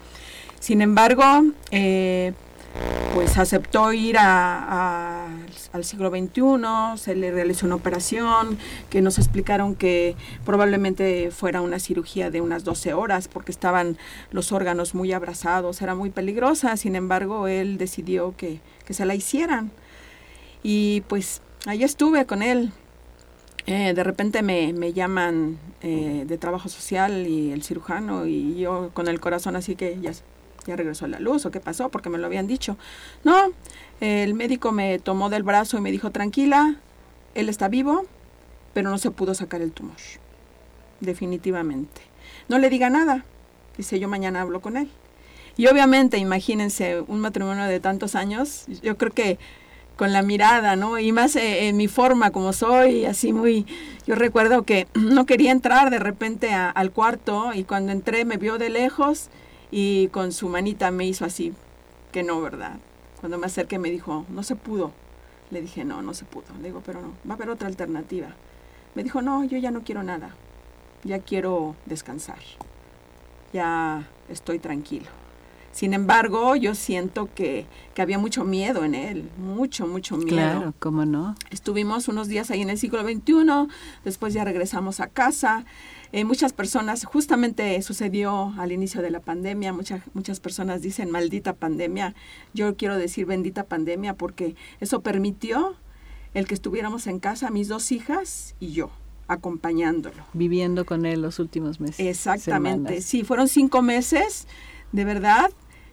sin 0.59 0.83
embargo 0.83 1.25
eh, 1.71 2.33
pues 3.15 3.39
aceptó 3.39 3.93
ir 3.93 4.17
a, 4.19 5.28
al 5.73 5.85
siglo 5.85 6.11
XXI, 6.11 6.97
se 6.97 7.15
le 7.15 7.31
realizó 7.31 7.67
una 7.67 7.75
operación 7.75 8.59
que 8.91 9.01
nos 9.03 9.19
explicaron 9.19 9.75
que 9.75 10.17
probablemente 10.45 11.31
fuera 11.31 11.61
una 11.61 11.79
cirugía 11.79 12.31
de 12.31 12.41
unas 12.41 12.65
12 12.65 12.93
horas 12.95 13.29
porque 13.29 13.53
estaban 13.53 13.99
los 14.31 14.53
órganos 14.53 14.95
muy 14.95 15.13
abrazados, 15.13 15.83
era 15.83 15.95
muy 15.95 16.11
peligrosa, 16.11 16.77
sin 16.77 16.97
embargo 16.97 17.49
él 17.49 17.79
decidió 17.79 18.35
que, 18.37 18.61
se 18.89 19.05
la 19.05 19.15
hicieran. 19.15 19.71
Y 20.63 21.03
pues 21.09 21.43
ahí 21.67 21.85
estuve 21.85 22.25
con 22.25 22.43
él. 22.43 22.73
Eh, 23.67 23.93
de 23.95 24.03
repente 24.03 24.43
me, 24.43 24.73
me 24.73 24.95
llaman 24.95 25.59
eh, 25.83 26.25
de 26.27 26.39
trabajo 26.39 26.71
social 26.71 27.27
y 27.27 27.53
el 27.53 27.63
cirujano 27.63 28.27
y 28.27 28.59
yo 28.59 28.91
con 28.95 29.09
el 29.09 29.21
corazón 29.21 29.57
así 29.57 29.77
que 29.77 30.01
ya 30.01 30.13
ya 30.69 30.77
regresó 30.77 31.07
a 31.07 31.09
la 31.09 31.19
luz 31.19 31.47
o 31.47 31.51
qué 31.51 31.61
pasó, 31.61 31.89
porque 31.89 32.11
me 32.11 32.19
lo 32.19 32.27
habían 32.27 32.47
dicho. 32.47 32.77
No, 33.25 33.35
el 34.01 34.35
médico 34.35 34.71
me 34.71 34.99
tomó 34.99 35.31
del 35.31 35.43
brazo 35.43 35.79
y 35.79 35.81
me 35.81 35.91
dijo, 35.91 36.11
tranquila, 36.11 36.77
él 37.35 37.49
está 37.49 37.69
vivo, 37.69 38.05
pero 38.75 38.91
no 38.91 38.99
se 38.99 39.11
pudo 39.11 39.35
sacar 39.35 39.63
el 39.63 39.73
tumor. 39.73 39.97
Definitivamente. 41.01 42.03
No 42.49 42.59
le 42.59 42.71
diga 42.71 42.91
nada. 42.91 43.25
Dice, 43.77 43.99
yo 43.99 44.09
mañana 44.09 44.43
hablo 44.43 44.61
con 44.61 44.77
él. 44.77 44.91
Y 45.57 45.67
obviamente, 45.67 46.19
imagínense, 46.19 47.01
un 47.01 47.21
matrimonio 47.21 47.65
de 47.65 47.81
tantos 47.81 48.15
años, 48.15 48.67
yo 48.83 48.97
creo 48.97 49.13
que 49.13 49.39
con 49.97 50.13
la 50.13 50.23
mirada, 50.23 50.77
¿no? 50.77 50.99
Y 50.99 51.11
más 51.11 51.35
eh, 51.35 51.69
en 51.69 51.77
mi 51.77 51.89
forma 51.89 52.31
como 52.31 52.53
soy, 52.53 53.05
así 53.05 53.33
muy... 53.33 53.67
Yo 54.07 54.15
recuerdo 54.15 54.63
que 54.63 54.87
no 54.95 55.27
quería 55.27 55.51
entrar 55.51 55.91
de 55.91 55.99
repente 55.99 56.53
al 56.53 56.93
cuarto 56.93 57.53
y 57.55 57.65
cuando 57.65 57.91
entré 57.91 58.25
me 58.25 58.37
vio 58.37 58.59
de 58.59 58.69
lejos 58.69 59.31
y 59.71 60.09
con 60.09 60.33
su 60.33 60.49
manita 60.49 60.91
me 60.91 61.07
hizo 61.07 61.25
así, 61.25 61.53
que 62.13 62.23
no, 62.23 62.41
¿verdad? 62.41 62.79
Cuando 63.21 63.39
me 63.39 63.47
acerqué 63.47 63.79
me 63.79 63.91
dijo, 63.91 64.25
no 64.29 64.43
se 64.43 64.57
pudo. 64.57 64.93
Le 65.51 65.61
dije, 65.63 65.85
no, 65.85 66.03
no 66.03 66.15
se 66.15 66.25
pudo. 66.25 66.47
Le 66.59 66.65
digo, 66.65 66.83
pero 66.85 67.01
no, 67.01 67.09
va 67.29 67.33
a 67.33 67.37
haber 67.37 67.51
otra 67.51 67.69
alternativa. 67.69 68.29
Me 68.95 69.03
dijo, 69.03 69.23
no, 69.23 69.45
yo 69.45 69.59
ya 69.59 69.71
no 69.71 69.83
quiero 69.83 70.03
nada. 70.03 70.35
Ya 71.05 71.21
quiero 71.21 71.75
descansar. 71.87 72.39
Ya 73.53 74.07
estoy 74.29 74.59
tranquilo. 74.59 75.07
Sin 75.73 75.95
embargo, 75.95 76.57
yo 76.57 76.75
siento 76.75 77.29
que, 77.35 77.67
que, 77.95 78.03
había 78.03 78.19
mucho 78.19 78.45
miedo 78.45 78.85
en 78.85 78.95
él, 78.95 79.31
mucho, 79.39 79.87
mucho 79.87 80.17
miedo. 80.17 80.29
Claro, 80.29 80.75
¿cómo 80.81 81.05
no? 81.05 81.37
Estuvimos 81.51 82.09
unos 82.09 82.27
días 82.27 82.51
ahí 82.51 82.63
en 82.63 82.71
el 82.71 82.79
siglo 82.79 83.03
XXI, 83.03 83.69
después 84.05 84.35
ya 84.35 84.45
regresamos 84.45 84.99
a 84.99 85.07
casa 85.07 85.67
eh, 86.13 86.25
muchas 86.25 86.53
personas, 86.53 87.05
justamente 87.05 87.81
sucedió 87.83 88.55
al 88.59 88.73
inicio 88.73 89.03
de 89.03 89.11
la 89.11 89.21
pandemia, 89.21 89.73
muchas, 89.73 90.03
muchas 90.15 90.41
personas 90.41 90.81
dicen 90.83 91.11
maldita 91.11 91.53
pandemia, 91.53 92.15
yo 92.55 92.77
quiero 92.77 92.97
decir 92.97 93.27
bendita 93.27 93.65
pandemia 93.65 94.15
porque 94.15 94.57
eso 94.81 95.03
permitió 95.03 95.77
el 96.35 96.47
que 96.47 96.55
estuviéramos 96.55 97.07
en 97.07 97.19
casa, 97.19 97.51
mis 97.51 97.69
dos 97.69 97.93
hijas 97.93 98.55
y 98.61 98.73
yo 98.73 98.91
acompañándolo. 99.27 100.25
Viviendo 100.33 100.87
con 100.87 101.05
él 101.05 101.21
los 101.21 101.39
últimos 101.39 101.81
meses. 101.81 102.01
Exactamente, 102.07 103.03
sí, 103.03 103.25
fueron 103.25 103.49
cinco 103.49 103.83
meses, 103.83 104.47
de 104.93 105.05
verdad, 105.05 105.51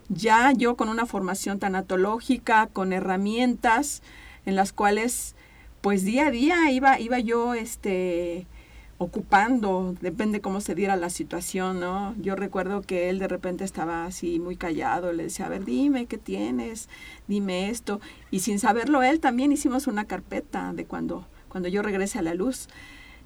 ya 0.08 0.54
yo 0.54 0.76
con 0.76 0.88
una 0.88 1.06
formación 1.06 1.60
tanatológica, 1.60 2.68
con 2.68 2.94
herramientas 2.94 4.02
en 4.46 4.56
las 4.56 4.72
cuales 4.72 5.36
pues 5.82 6.04
día 6.04 6.28
a 6.28 6.32
día 6.32 6.72
iba, 6.72 7.00
iba 7.00 7.20
yo 7.20 7.54
este, 7.54 8.48
ocupando, 8.98 9.94
depende 10.00 10.40
cómo 10.40 10.62
se 10.62 10.74
diera 10.74 10.96
la 10.96 11.10
situación, 11.10 11.82
¿no? 11.82 12.16
Yo 12.18 12.36
recuerdo 12.36 12.82
que 12.82 13.10
él 13.10 13.20
de 13.20 13.28
repente 13.28 13.66
estaba 13.66 14.06
así 14.06 14.40
muy 14.40 14.56
callado, 14.56 15.12
le 15.12 15.24
decía, 15.24 15.48
a 15.48 15.50
ver, 15.50 15.66
dime 15.66 16.06
qué 16.06 16.18
tienes, 16.18 16.88
dime 17.28 17.70
esto, 17.70 18.00
y 18.32 18.40
sin 18.40 18.58
saberlo 18.58 19.04
él 19.04 19.20
también 19.20 19.52
hicimos 19.52 19.88
una 19.88 20.06
carpeta 20.06 20.72
de 20.74 20.86
cuando, 20.86 21.28
cuando 21.50 21.68
yo 21.68 21.82
regrese 21.82 22.20
a 22.20 22.22
la 22.22 22.34
luz. 22.34 22.68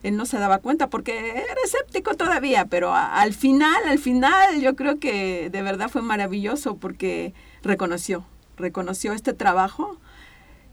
Él 0.01 0.15
no 0.15 0.25
se 0.25 0.39
daba 0.39 0.59
cuenta 0.59 0.89
porque 0.89 1.19
era 1.19 1.61
escéptico 1.63 2.15
todavía, 2.15 2.65
pero 2.65 2.95
al 2.95 3.33
final, 3.33 3.83
al 3.85 3.99
final 3.99 4.61
yo 4.61 4.75
creo 4.75 4.97
que 4.97 5.49
de 5.49 5.61
verdad 5.61 5.89
fue 5.89 6.01
maravilloso 6.01 6.77
porque 6.77 7.33
reconoció, 7.63 8.23
reconoció 8.55 9.11
este 9.11 9.33
trabajo, 9.33 9.97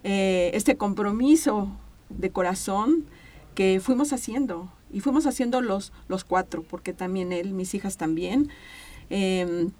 eh, 0.04 0.52
este 0.54 0.76
compromiso 0.76 1.76
de 2.08 2.30
corazón 2.30 3.04
que 3.56 3.80
fuimos 3.80 4.12
haciendo 4.12 4.70
y 4.93 5.00
fuimos 5.00 5.26
haciendo 5.26 5.61
los, 5.61 5.93
los 6.09 6.25
cuatro, 6.25 6.62
porque 6.62 6.93
también 6.93 7.33
él, 7.33 7.52
mis 7.52 7.75
hijas 7.75 7.97
también. 7.97 8.50
Em, 9.11 9.71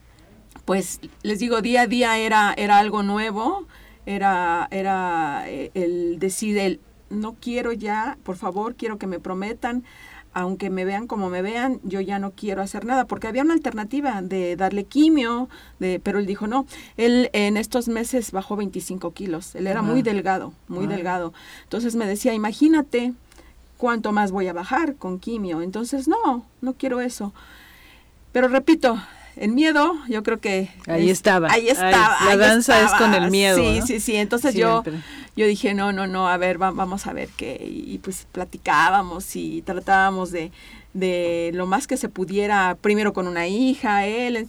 pues 0.65 1.01
les 1.23 1.39
digo, 1.39 1.61
día 1.61 1.83
a 1.83 1.87
día 1.87 2.19
era, 2.19 2.55
era 2.57 2.79
algo 2.79 3.03
nuevo, 3.03 3.67
era, 4.07 4.69
era 4.71 5.45
eh, 5.49 5.71
el 5.75 6.19
decir, 6.19 6.59
el, 6.59 6.81
no 7.11 7.35
quiero 7.35 7.73
ya, 7.73 8.19
por 8.23 8.37
favor, 8.37 8.75
quiero 8.75 8.99
que 8.99 9.07
me 9.07 9.21
prometan, 9.21 9.85
aunque 10.33 10.69
me 10.69 10.85
vean 10.85 11.07
como 11.07 11.31
me 11.31 11.41
vean, 11.41 11.81
yo 11.83 12.01
ya 12.01 12.19
no 12.19 12.33
quiero 12.33 12.61
hacer 12.61 12.85
nada, 12.85 13.07
porque 13.07 13.27
había 13.27 13.43
una 13.43 13.55
alternativa 13.55 14.21
de 14.21 14.55
darle 14.57 14.85
quimio, 14.85 15.49
de, 15.79 15.99
pero 15.99 16.19
él 16.19 16.27
dijo 16.27 16.47
no. 16.47 16.67
Él 16.99 17.31
en 17.33 17.57
estos 17.57 17.89
meses 17.89 18.33
bajó 18.33 18.55
25 18.57 19.13
kilos, 19.13 19.55
él 19.55 19.67
era 19.67 19.81
muy 19.81 20.03
delgado, 20.03 20.53
muy 20.69 20.87
delgado. 20.87 21.33
Entonces 21.63 21.97
me 21.97 22.07
decía, 22.07 22.35
imagínate 22.35 23.15
cuánto 23.76 24.12
más 24.12 24.33
voy 24.33 24.49
a 24.49 24.52
bajar 24.52 24.97
con 24.97 25.18
quimio. 25.18 25.62
Entonces, 25.62 26.09
no, 26.09 26.45
no 26.61 26.75
quiero 26.75 27.00
eso. 27.00 27.33
Pero 28.33 28.49
repito, 28.49 29.00
el 29.37 29.52
miedo, 29.52 29.95
yo 30.09 30.23
creo 30.23 30.38
que... 30.38 30.71
Ahí 30.87 31.11
estaba. 31.11 31.50
Ahí 31.50 31.68
estaba. 31.68 32.16
la 32.25 32.37
danza 32.37 32.83
es 32.83 32.92
con 32.92 33.14
el 33.14 33.30
miedo. 33.30 33.56
Sí, 33.56 33.80
sí, 33.87 34.00
sí. 34.00 34.16
Entonces 34.16 34.54
yo, 34.54 34.83
yo 35.37 35.47
dije, 35.47 35.75
no, 35.75 35.92
no, 35.92 36.06
no, 36.06 36.28
a 36.28 36.37
ver, 36.37 36.59
vamos 36.59 37.06
a 37.06 37.12
ver 37.12 37.28
qué. 37.37 37.59
Y 37.62 37.99
pues 37.99 38.26
platicábamos 38.33 39.37
y 39.37 39.62
tratábamos 39.62 40.30
de, 40.30 40.52
de 40.95 41.50
lo 41.54 41.66
más 41.66 41.87
que 41.87 41.97
se 41.97 42.09
pudiera, 42.09 42.76
primero 42.80 43.12
con 43.12 43.26
una 43.26 43.47
hija, 43.47 44.06
él 44.06 44.49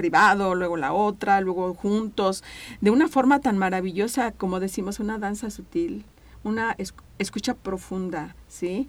privado, 0.00 0.54
luego 0.54 0.78
la 0.78 0.94
otra, 0.94 1.42
luego 1.42 1.74
juntos, 1.74 2.42
de 2.80 2.90
una 2.90 3.06
forma 3.06 3.40
tan 3.40 3.58
maravillosa 3.58 4.32
como 4.32 4.58
decimos, 4.58 4.98
una 4.98 5.18
danza 5.18 5.50
sutil, 5.50 6.04
una 6.44 6.76
escucha 7.18 7.54
profunda, 7.54 8.34
¿sí? 8.48 8.88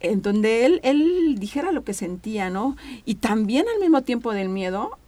En 0.00 0.22
donde 0.22 0.66
él, 0.66 0.80
él 0.82 1.36
dijera 1.38 1.72
lo 1.72 1.84
que 1.84 1.94
sentía, 1.94 2.50
¿no? 2.50 2.76
Y 3.04 3.16
también 3.16 3.66
al 3.72 3.80
mismo 3.80 4.02
tiempo 4.02 4.32
del 4.32 4.48
miedo 4.48 4.98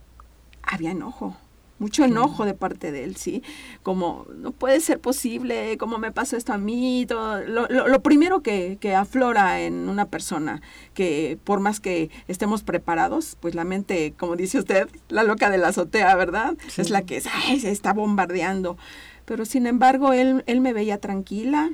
había 0.63 0.91
enojo. 0.93 1.37
mucho 1.81 2.05
enojo 2.05 2.47
de 2.47 2.55
parte 2.55 2.93
de 2.93 3.03
él, 3.05 3.17
¿sí? 3.17 3.43
Como, 3.83 4.27
no 4.37 4.53
puede 4.53 4.81
ser 4.81 5.01
posible, 5.01 5.77
¿cómo 5.77 5.99
me 5.99 6.13
pasa 6.13 6.37
esto 6.37 6.53
a 6.53 6.59
mí? 6.59 7.05
Todo, 7.07 7.43
lo, 7.43 7.67
lo, 7.67 8.03
primero 8.03 8.41
que, 8.43 8.79
que, 8.81 8.95
aflora 8.95 9.61
en 9.61 9.89
una 9.89 10.07
persona, 10.07 10.63
que 10.95 11.37
por 11.45 11.61
más 11.61 11.81
que 11.81 12.11
estemos 12.29 12.63
preparados, 12.63 13.37
pues 13.41 13.55
la 13.55 13.65
mente, 13.65 14.15
como 14.17 14.37
dice 14.37 14.61
usted, 14.61 14.89
la 15.09 15.25
loca 15.25 15.51
de 15.51 15.59
la 15.59 15.69
azotea, 15.69 16.15
¿verdad? 16.15 16.57
Es 16.77 16.91
la 16.91 17.03
que 17.03 17.21
ay, 17.49 17.61
se 17.61 17.71
está 17.71 17.93
bombardeando. 17.93 18.79
Pero 19.25 19.45
sin 19.45 19.67
embargo, 19.67 20.13
él, 20.13 20.45
él 20.47 20.61
me 20.61 20.73
veía 20.73 20.99
tranquila, 20.99 21.71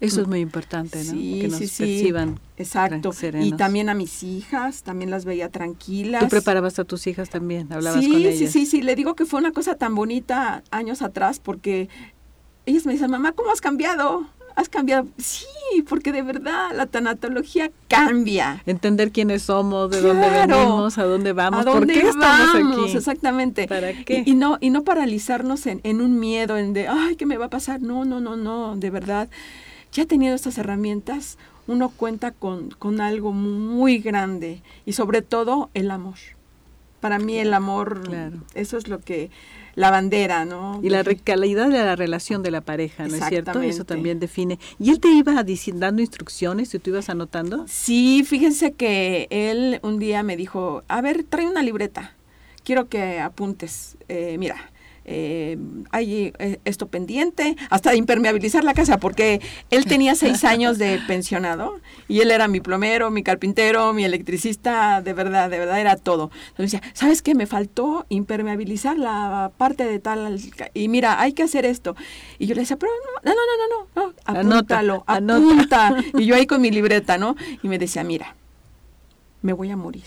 eso 0.00 0.20
es 0.20 0.26
muy 0.26 0.40
importante, 0.40 0.98
¿no? 1.04 1.12
Sí, 1.12 1.38
que 1.40 1.48
nos 1.48 1.58
sí, 1.58 1.66
perciban. 1.66 2.40
Exacto. 2.56 3.12
Y 3.40 3.52
también 3.52 3.88
a 3.88 3.94
mis 3.94 4.22
hijas, 4.22 4.82
también 4.82 5.10
las 5.10 5.24
veía 5.24 5.50
tranquilas. 5.50 6.22
¿Tú 6.22 6.28
preparabas 6.28 6.78
a 6.78 6.84
tus 6.84 7.06
hijas 7.06 7.30
también? 7.30 7.72
¿Hablabas 7.72 8.04
con 8.04 8.16
ellas? 8.16 8.36
Sí, 8.36 8.48
sí, 8.48 8.66
sí. 8.66 8.82
Le 8.82 8.96
digo 8.96 9.14
que 9.14 9.24
fue 9.24 9.40
una 9.40 9.52
cosa 9.52 9.76
tan 9.76 9.94
bonita 9.94 10.64
años 10.70 11.02
atrás 11.02 11.38
porque 11.38 11.88
ellas 12.66 12.86
me 12.86 12.92
dicen, 12.92 13.10
mamá, 13.10 13.32
¿cómo 13.32 13.50
has 13.50 13.60
cambiado? 13.60 14.26
Has 14.54 14.68
cambiado. 14.68 15.06
Sí, 15.18 15.46
porque 15.88 16.12
de 16.12 16.22
verdad 16.22 16.70
la 16.74 16.86
tanatología 16.86 17.70
cambia. 17.88 18.62
Entender 18.66 19.10
quiénes 19.12 19.42
somos, 19.42 19.90
de 19.90 20.00
dónde 20.00 20.28
venimos, 20.30 20.98
a 20.98 21.04
dónde 21.04 21.32
vamos, 21.32 21.64
por 21.64 21.86
qué 21.86 22.08
estamos 22.08 22.54
aquí. 22.54 22.96
Exactamente. 22.96 23.66
¿Para 23.68 23.92
qué? 23.92 24.22
Y, 24.26 24.34
no, 24.34 24.58
y 24.60 24.70
no 24.70 24.84
paralizarnos 24.84 25.66
en, 25.66 25.80
en, 25.84 26.00
un 26.00 26.18
miedo, 26.18 26.56
en 26.56 26.72
de, 26.72 26.88
ay, 26.88 27.16
¿qué 27.16 27.26
me 27.26 27.36
va 27.36 27.46
a 27.46 27.50
pasar? 27.50 27.80
No, 27.80 28.04
no, 28.04 28.20
no, 28.20 28.36
no, 28.36 28.76
de 28.76 28.90
verdad 28.90 29.28
ya 29.94 30.06
teniendo 30.06 30.34
estas 30.34 30.58
herramientas, 30.58 31.38
uno 31.66 31.88
cuenta 31.88 32.32
con, 32.32 32.70
con 32.70 33.00
algo 33.00 33.32
muy 33.32 33.98
grande 33.98 34.60
y 34.84 34.92
sobre 34.92 35.22
todo 35.22 35.70
el 35.72 35.90
amor. 35.90 36.16
Para 37.00 37.18
mí 37.18 37.38
el 37.38 37.54
amor, 37.54 38.02
eso 38.54 38.76
es 38.76 38.88
lo 38.88 38.98
que, 38.98 39.30
la 39.74 39.90
bandera, 39.90 40.44
¿no? 40.44 40.80
Y 40.82 40.90
la 40.90 41.04
calidad 41.22 41.68
de 41.68 41.78
la 41.78 41.96
relación 41.96 42.42
de 42.42 42.50
la 42.50 42.60
pareja, 42.60 43.06
¿no 43.06 43.14
es 43.14 43.24
cierto? 43.26 43.60
Eso 43.60 43.84
también 43.84 44.20
define. 44.20 44.58
¿Y 44.78 44.90
él 44.90 45.00
te 45.00 45.08
iba 45.08 45.44
dando 45.74 46.02
instrucciones 46.02 46.74
y 46.74 46.78
tú 46.78 46.90
ibas 46.90 47.08
anotando? 47.08 47.64
Sí, 47.68 48.24
fíjense 48.26 48.72
que 48.72 49.26
él 49.30 49.80
un 49.82 49.98
día 49.98 50.22
me 50.22 50.36
dijo, 50.36 50.82
a 50.88 51.00
ver, 51.00 51.24
trae 51.24 51.46
una 51.46 51.62
libreta, 51.62 52.14
quiero 52.64 52.88
que 52.88 53.20
apuntes. 53.20 53.96
Eh, 54.08 54.36
mira, 54.38 54.70
eh, 55.04 55.58
hay 55.90 56.32
eh, 56.38 56.60
esto 56.64 56.88
pendiente, 56.88 57.56
hasta 57.70 57.94
impermeabilizar 57.94 58.64
la 58.64 58.74
casa, 58.74 58.98
porque 58.98 59.40
él 59.70 59.84
tenía 59.84 60.14
seis 60.14 60.44
años 60.44 60.78
de 60.78 61.00
pensionado 61.06 61.80
y 62.08 62.20
él 62.20 62.30
era 62.30 62.48
mi 62.48 62.60
plomero, 62.60 63.10
mi 63.10 63.22
carpintero, 63.22 63.92
mi 63.92 64.04
electricista, 64.04 65.02
de 65.02 65.12
verdad, 65.12 65.50
de 65.50 65.58
verdad 65.58 65.80
era 65.80 65.96
todo. 65.96 66.30
Entonces 66.50 66.72
decía, 66.72 66.92
¿sabes 66.94 67.22
qué? 67.22 67.34
Me 67.34 67.46
faltó 67.46 68.06
impermeabilizar 68.08 68.98
la 68.98 69.52
parte 69.56 69.84
de 69.84 69.98
tal, 69.98 70.40
y 70.72 70.88
mira, 70.88 71.20
hay 71.20 71.32
que 71.32 71.42
hacer 71.42 71.64
esto. 71.64 71.96
Y 72.38 72.46
yo 72.46 72.54
le 72.54 72.62
decía, 72.62 72.76
pero 72.78 72.92
no, 73.24 73.32
no, 73.32 73.34
no, 73.34 74.02
no, 74.02 74.12
no, 74.34 74.42
no 74.42 74.54
apúntalo, 74.56 75.04
apunta. 75.06 75.96
Y 76.14 76.26
yo 76.26 76.34
ahí 76.34 76.46
con 76.46 76.60
mi 76.60 76.70
libreta, 76.70 77.18
¿no? 77.18 77.36
Y 77.62 77.68
me 77.68 77.78
decía, 77.78 78.04
mira, 78.04 78.36
me 79.42 79.52
voy 79.52 79.70
a 79.70 79.76
morir. 79.76 80.04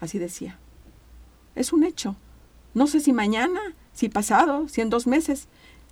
Así 0.00 0.18
decía. 0.18 0.58
Es 1.54 1.72
un 1.72 1.84
hecho. 1.84 2.16
No 2.74 2.86
sé 2.86 3.00
si 3.00 3.12
mañana, 3.12 3.60
si 3.92 4.08
pasado, 4.08 4.68
si 4.68 4.80
en 4.80 4.90
dos 4.90 5.06
meses, 5.06 5.48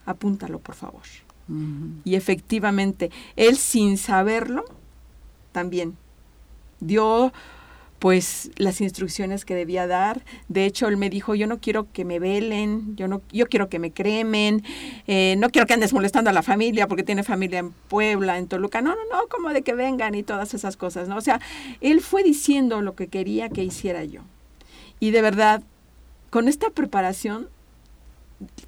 apúntalo 0.07 0.59
por 0.59 0.75
favor. 0.75 1.03
Y 2.05 2.15
efectivamente, 2.15 3.11
él 3.37 3.57
sin 3.57 3.97
saberlo, 3.97 4.65
también 5.53 5.97
dio 6.81 7.33
pues 7.99 8.51
las 8.57 8.81
instrucciones 8.81 9.45
que 9.45 9.55
debía 9.55 9.87
dar. 9.87 10.25
De 10.49 10.67
hecho, 10.67 10.87
él 10.89 10.97
me 10.97 11.11
dijo, 11.11 11.35
yo 11.35 11.47
no 11.47 11.59
quiero 11.59 11.91
que 11.93 12.05
me 12.05 12.19
velen, 12.19 12.95
yo 12.97 13.09
no, 13.09 13.23
yo 13.33 13.47
quiero 13.49 13.69
que 13.69 13.79
me 13.79 13.93
cremen, 13.93 14.63
eh, 15.07 15.35
no 15.39 15.51
quiero 15.51 15.67
que 15.67 15.75
andes 15.75 15.93
molestando 15.93 16.31
a 16.31 16.33
la 16.33 16.43
familia 16.43 16.87
porque 16.87 17.03
tiene 17.03 17.25
familia 17.25 17.59
en 17.59 17.71
Puebla, 17.71 18.39
en 18.39 18.47
Toluca. 18.47 18.83
No, 18.83 18.91
no, 18.91 19.03
no, 19.11 19.27
como 19.29 19.49
de 19.49 19.63
que 19.63 19.75
vengan 19.75 20.15
y 20.15 20.23
todas 20.23 20.55
esas 20.55 20.77
cosas, 20.77 21.09
¿no? 21.09 21.17
O 21.17 21.21
sea, 21.21 21.41
él 21.81 22.01
fue 22.01 22.23
diciendo 22.23 22.83
lo 22.83 22.95
que 22.95 23.09
quería 23.09 23.49
que 23.49 23.65
hiciera 23.65 24.05
yo. 24.05 24.21
Y 25.01 25.11
de 25.11 25.23
verdad, 25.23 25.63
con 26.31 26.47
esta 26.47 26.71
preparación 26.71 27.49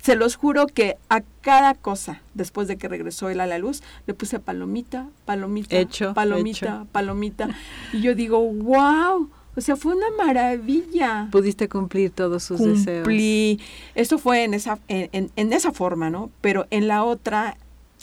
se 0.02 0.16
los 0.16 0.36
juro 0.36 0.66
que 0.66 0.96
a 1.08 1.22
cada 1.40 1.74
cosa, 1.74 2.22
después 2.34 2.68
de 2.68 2.76
que 2.76 2.88
regresó 2.88 3.28
él 3.28 3.40
a 3.40 3.46
la 3.46 3.58
luz, 3.58 3.82
le 4.06 4.14
puse 4.14 4.40
palomita, 4.40 5.08
palomita, 5.24 5.76
palomita, 6.14 6.86
palomita. 6.90 7.48
Y 7.92 8.00
yo 8.00 8.14
digo, 8.14 8.40
wow, 8.40 9.30
o 9.56 9.60
sea, 9.60 9.76
fue 9.76 9.94
una 9.94 10.10
maravilla. 10.16 11.28
Pudiste 11.30 11.68
cumplir 11.68 12.10
todos 12.10 12.42
sus 12.42 12.60
deseos. 12.60 13.04
Cumplí. 13.04 13.60
Esto 13.94 14.18
fue 14.18 14.44
en 14.44 14.54
esa, 14.54 14.78
en, 14.88 15.30
en 15.34 15.52
esa 15.52 15.72
forma, 15.72 16.10
¿no? 16.10 16.30
Pero 16.40 16.66
en 16.70 16.88
la 16.88 17.04
otra, 17.04 17.56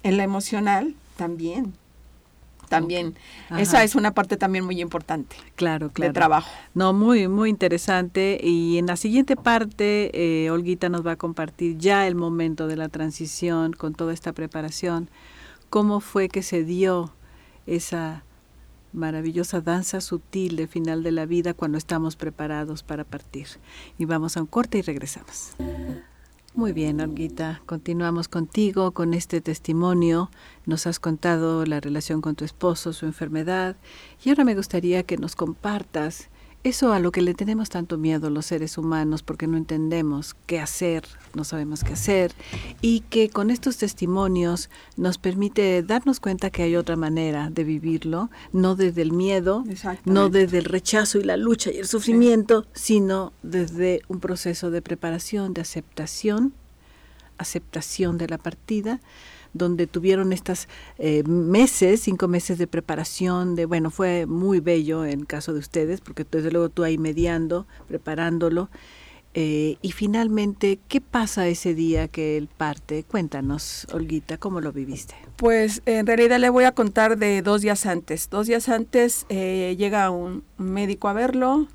en 0.04 0.18
la 0.18 0.24
emocional, 0.24 0.96
también 1.15 1.74
también. 2.68 3.16
Esa 3.58 3.84
es 3.84 3.96
una 3.96 4.14
parte 4.14 4.38
también 4.38 4.66
muy 4.66 4.82
importante. 4.82 5.36
Claro, 5.56 5.90
claro. 5.90 6.12
De 6.12 6.14
trabajo. 6.14 6.50
No, 6.74 6.94
muy, 6.94 7.28
muy 7.28 7.50
interesante. 7.50 8.40
Y 8.42 8.78
en 8.78 8.86
la 8.88 8.96
siguiente 8.96 9.36
parte, 9.36 10.12
eh, 10.14 10.52
Olguita 10.52 10.90
nos 10.90 11.06
va 11.06 11.14
a 11.14 11.16
compartir 11.16 11.78
ya 11.78 12.08
el 12.08 12.16
momento 12.16 12.68
de 12.68 12.76
la 12.76 12.90
transición 12.90 13.74
con 13.74 13.94
toda 13.94 14.14
esta 14.14 14.34
preparación. 14.34 15.10
¿Cómo 15.70 16.00
fue 16.00 16.30
que 16.30 16.44
se 16.44 16.64
dio 16.64 17.14
esa 17.66 18.24
maravillosa 18.94 19.62
danza 19.62 20.02
sutil 20.02 20.56
de 20.56 20.68
final 20.68 21.04
de 21.04 21.12
la 21.12 21.26
vida 21.26 21.54
cuando 21.54 21.78
estamos 21.78 22.16
preparados 22.16 22.84
para 22.84 23.04
partir? 23.04 23.48
Y 23.98 24.06
vamos 24.06 24.38
a 24.38 24.42
un 24.42 24.48
corte 24.48 24.78
y 24.78 24.82
regresamos. 24.82 25.56
Muy 26.54 26.74
bien, 26.74 27.02
Olguita. 27.02 27.62
Continuamos 27.68 28.28
contigo 28.28 28.92
con 28.92 29.14
este 29.14 29.42
testimonio. 29.42 30.32
Nos 30.66 30.88
has 30.88 31.00
contado 31.00 31.66
la 31.66 31.80
relación 31.80 32.20
con 32.20 32.36
tu 32.36 32.46
esposo, 32.46 32.94
su 32.94 33.06
enfermedad, 33.06 33.76
y 34.24 34.30
ahora 34.30 34.44
me 34.44 34.56
gustaría 34.56 35.04
que 35.04 35.18
nos 35.18 35.36
compartas 35.36 36.30
eso 36.68 36.92
a 36.92 37.00
lo 37.00 37.12
que 37.12 37.22
le 37.22 37.34
tenemos 37.34 37.70
tanto 37.70 37.98
miedo 37.98 38.30
los 38.30 38.46
seres 38.46 38.78
humanos 38.78 39.24
porque 39.24 39.48
no 39.48 39.58
entendemos 39.58 40.36
qué 40.46 40.60
hacer, 40.60 41.06
no 41.34 41.44
sabemos 41.44 41.84
qué 41.84 41.94
hacer 41.94 42.34
y 42.82 43.02
que 43.02 43.30
con 43.30 43.50
estos 43.50 43.78
testimonios 43.78 44.70
nos 44.98 45.18
permite 45.18 45.82
darnos 45.82 46.20
cuenta 46.20 46.50
que 46.50 46.64
hay 46.64 46.76
otra 46.76 46.98
manera 46.98 47.50
de 47.50 47.64
vivirlo, 47.64 48.30
no 48.52 48.76
desde 48.76 49.02
el 49.02 49.14
miedo, 49.14 49.64
no 50.04 50.30
desde 50.30 50.58
el 50.58 50.66
rechazo 50.66 51.20
y 51.20 51.24
la 51.24 51.38
lucha 51.38 51.72
y 51.72 51.78
el 51.78 51.88
sufrimiento, 51.88 52.66
sino 52.74 53.32
desde 53.44 54.02
un 54.10 54.20
proceso 54.20 54.70
de 54.70 54.82
preparación, 54.82 55.54
de 55.54 55.62
aceptación, 55.62 56.54
aceptación 57.38 58.18
de 58.18 58.28
la 58.28 58.38
partida 58.38 59.00
donde 59.54 59.88
tuvieron 59.88 60.34
estas 60.34 60.68
eh, 60.98 61.24
meses, 61.24 62.02
cinco 62.02 62.28
meses 62.28 62.58
de 62.58 62.68
preparación, 62.68 63.56
de 63.56 63.66
bueno, 63.66 63.92
fue 63.92 64.26
muy 64.26 64.60
bello 64.60 65.06
en 65.06 65.26
caso 65.26 65.54
de 65.54 65.60
ustedes, 65.60 66.02
porque 66.02 66.26
desde 66.30 66.52
luego 66.52 66.70
tú 66.70 66.84
ahí 66.84 66.98
mediando, 66.98 67.68
preparándolo. 67.88 68.70
Eh, 69.34 69.78
y 69.82 69.92
finalmente, 69.92 70.80
¿qué 70.88 71.00
pasa 71.00 71.48
ese 71.48 71.76
día 71.76 72.08
que 72.08 72.38
él 72.38 72.48
parte? 72.48 73.04
Cuéntanos, 73.04 73.86
Olguita, 73.94 74.38
¿cómo 74.38 74.62
lo 74.62 74.72
viviste? 74.72 75.14
Pues 75.36 75.84
en 75.86 76.08
realidad 76.08 76.40
le 76.40 76.50
voy 76.50 76.64
a 76.64 76.72
contar 76.72 77.18
de 77.18 77.44
dos 77.44 77.62
días 77.62 77.86
antes. 77.86 78.30
Dos 78.32 78.48
días 78.48 78.68
antes 78.70 79.28
eh, 79.30 79.76
llega 79.78 80.10
un 80.10 80.44
médico 80.58 81.08
a 81.08 81.14
verlo, 81.14 81.68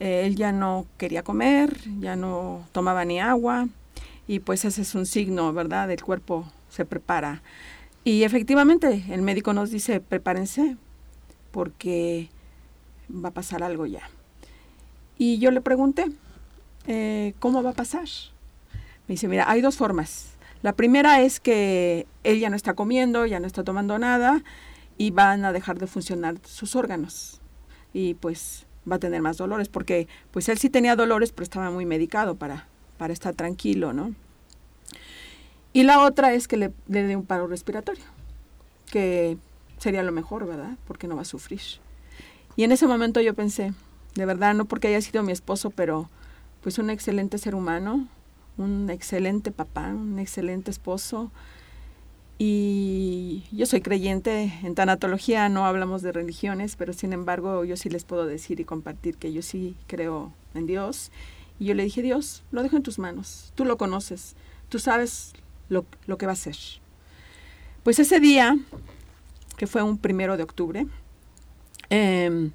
él 0.00 0.36
ya 0.36 0.52
no 0.52 0.86
quería 0.96 1.22
comer, 1.22 1.76
ya 1.98 2.14
no 2.14 2.66
tomaba 2.72 3.04
ni 3.04 3.20
agua, 3.20 3.68
y 4.28 4.40
pues 4.40 4.66
ese 4.66 4.82
es 4.82 4.94
un 4.94 5.06
signo, 5.06 5.52
¿verdad?, 5.52 5.88
del 5.88 6.04
cuerpo 6.04 6.46
se 6.68 6.84
prepara. 6.84 7.42
Y 8.04 8.22
efectivamente, 8.22 9.04
el 9.10 9.22
médico 9.22 9.52
nos 9.52 9.70
dice, 9.70 10.00
prepárense, 10.00 10.76
porque 11.50 12.30
va 13.10 13.30
a 13.30 13.34
pasar 13.34 13.62
algo 13.62 13.86
ya. 13.86 14.08
Y 15.18 15.38
yo 15.38 15.50
le 15.50 15.60
pregunté, 15.60 16.06
eh, 16.86 17.34
¿cómo 17.38 17.62
va 17.62 17.70
a 17.70 17.74
pasar? 17.74 18.08
Me 19.06 19.14
dice, 19.14 19.28
mira, 19.28 19.50
hay 19.50 19.60
dos 19.60 19.76
formas. 19.76 20.30
La 20.62 20.72
primera 20.72 21.20
es 21.20 21.40
que 21.40 22.06
él 22.24 22.40
ya 22.40 22.50
no 22.50 22.56
está 22.56 22.74
comiendo, 22.74 23.26
ya 23.26 23.40
no 23.40 23.46
está 23.46 23.64
tomando 23.64 23.98
nada 23.98 24.42
y 24.96 25.10
van 25.10 25.44
a 25.44 25.52
dejar 25.52 25.78
de 25.78 25.86
funcionar 25.86 26.36
sus 26.44 26.76
órganos. 26.76 27.40
Y 27.92 28.14
pues 28.14 28.66
va 28.90 28.96
a 28.96 28.98
tener 28.98 29.22
más 29.22 29.36
dolores, 29.36 29.68
porque 29.68 30.08
pues 30.30 30.48
él 30.48 30.58
sí 30.58 30.70
tenía 30.70 30.96
dolores, 30.96 31.32
pero 31.32 31.44
estaba 31.44 31.70
muy 31.70 31.86
medicado 31.86 32.36
para, 32.36 32.66
para 32.96 33.12
estar 33.12 33.34
tranquilo, 33.34 33.92
¿no? 33.92 34.14
Y 35.72 35.82
la 35.82 36.00
otra 36.00 36.32
es 36.32 36.48
que 36.48 36.56
le, 36.56 36.72
dé 36.86 37.16
un 37.16 37.24
paro 37.24 37.46
respiratorio, 37.46 38.04
que 38.90 39.36
sería 39.78 40.02
lo 40.02 40.12
mejor, 40.12 40.46
¿verdad? 40.46 40.76
Porque 40.86 41.06
no 41.06 41.16
va 41.16 41.22
a 41.22 41.26
sufrir. 41.26 41.60
Y 42.56 42.64
en 42.64 42.72
ese 42.72 42.86
momento 42.86 43.20
yo 43.20 43.34
pensé, 43.34 43.72
de 44.14 44.26
verdad, 44.26 44.54
no 44.54 44.64
porque 44.64 44.88
haya 44.88 45.00
sido 45.00 45.22
mi 45.22 45.32
esposo, 45.32 45.70
pero 45.70 46.10
pues 46.62 46.78
un 46.78 46.90
excelente 46.90 47.38
ser 47.38 47.54
humano, 47.54 48.08
un 48.56 48.90
excelente 48.90 49.52
papá, 49.52 49.88
un 49.88 50.18
excelente 50.18 50.70
esposo. 50.70 51.30
Y 52.38 53.44
yo 53.50 53.66
soy 53.66 53.80
creyente 53.80 54.52
en 54.62 54.74
tanatología, 54.74 55.48
no 55.48 55.66
hablamos 55.66 56.02
de 56.02 56.12
religiones, 56.12 56.76
pero 56.76 56.92
sin 56.92 57.12
embargo 57.12 57.64
yo 57.64 57.76
sí 57.76 57.90
les 57.90 58.04
puedo 58.04 58.26
decir 58.26 58.60
y 58.60 58.64
compartir 58.64 59.16
que 59.16 59.32
yo 59.32 59.42
sí 59.42 59.76
creo 59.88 60.32
en 60.54 60.66
Dios 60.66 61.10
Y 61.58 61.66
yo 61.66 61.74
le 61.74 61.82
dije, 61.82 62.00
Dios, 62.00 62.44
lo 62.52 62.62
dejo 62.62 62.76
en 62.76 62.84
tus 62.84 63.00
manos, 63.00 63.52
tú 63.56 63.64
lo 63.64 63.76
conoces, 63.76 64.36
tú 64.68 64.78
sabes 64.78 65.32
lo, 65.68 65.84
que 66.18 66.26
va 66.26 66.32
a 66.32 66.36
ser. 66.36 66.56
Pues 67.82 67.98
ese 67.98 68.20
día, 68.20 68.56
que 69.56 69.66
fue 69.66 69.82
un 69.82 69.98
primero 69.98 70.36
de 70.36 70.42
octubre, 70.42 70.86
em, 71.90 72.50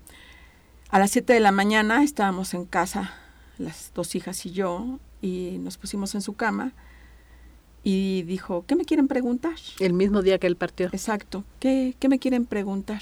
a 0.90 1.00
las 1.00 1.12
7 1.12 1.34
de 1.34 1.40
la 1.40 1.52
mañana 1.52 2.04
estábamos 2.04 2.54
en 2.54 2.66
casa, 2.66 3.14
las 3.58 3.92
dos 3.94 4.16
hijas 4.16 4.46
y 4.46 4.52
yo, 4.52 5.00
y 5.22 5.58
nos 5.60 5.78
pusimos 5.78 6.14
en 6.16 6.22
su 6.22 6.34
cama 6.34 6.74
y 7.84 8.24
dijo, 8.24 8.64
¿qué 8.68 8.76
me 8.76 8.86
quieren 8.86 9.08
preguntar? 9.08 9.56
El 9.80 9.94
mismo 9.94 10.22
día 10.22 10.38
que 10.38 10.48
él 10.48 10.56
partió. 10.56 10.88
Exacto, 10.88 11.44
¿qué, 11.60 11.96
qué 12.00 12.10
me 12.10 12.20
quieren 12.20 12.46
preguntar? 12.46 13.02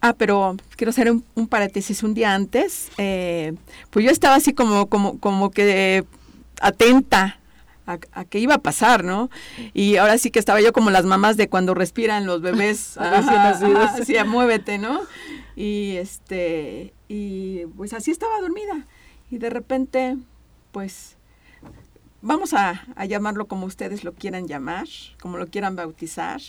Ah, 0.00 0.12
pero 0.12 0.56
quiero 0.76 0.90
hacer 0.90 1.10
un, 1.10 1.48
paréntesis. 1.48 2.02
Un 2.02 2.12
día 2.12 2.34
antes, 2.34 2.90
eh, 2.98 3.54
pues 3.88 4.04
yo 4.04 4.10
estaba 4.10 4.34
así 4.34 4.52
como, 4.52 4.86
como, 4.90 5.18
como 5.18 5.50
que 5.50 6.04
atenta 6.60 7.40
a, 7.86 7.98
a, 8.12 8.24
qué 8.24 8.38
iba 8.38 8.54
a 8.54 8.62
pasar, 8.62 9.04
¿no? 9.04 9.30
Y 9.72 9.96
ahora 9.96 10.18
sí 10.18 10.30
que 10.30 10.38
estaba 10.38 10.60
yo 10.60 10.72
como 10.72 10.90
las 10.90 11.04
mamás 11.04 11.36
de 11.36 11.48
cuando 11.48 11.74
respiran 11.74 12.26
los 12.26 12.40
bebés 12.40 12.96
así, 12.98 14.14
muévete, 14.26 14.78
¿no? 14.78 15.00
Y 15.56 15.96
este, 15.96 16.94
y 17.08 17.66
pues 17.76 17.92
así 17.92 18.10
estaba 18.10 18.40
dormida. 18.40 18.86
Y 19.30 19.38
de 19.38 19.50
repente, 19.50 20.16
pues, 20.72 21.16
vamos 22.22 22.54
a, 22.54 22.84
a 22.96 23.04
llamarlo 23.04 23.46
como 23.46 23.66
ustedes 23.66 24.04
lo 24.04 24.12
quieran 24.12 24.48
llamar, 24.48 24.86
como 25.20 25.36
lo 25.36 25.46
quieran 25.46 25.76
bautizar 25.76 26.40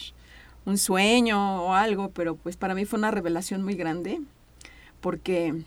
un 0.65 0.77
sueño 0.77 1.63
o 1.63 1.73
algo, 1.73 2.09
pero 2.09 2.35
pues 2.35 2.57
para 2.57 2.73
mí 2.75 2.85
fue 2.85 2.99
una 2.99 3.11
revelación 3.11 3.63
muy 3.63 3.75
grande 3.75 4.19
porque 4.99 5.63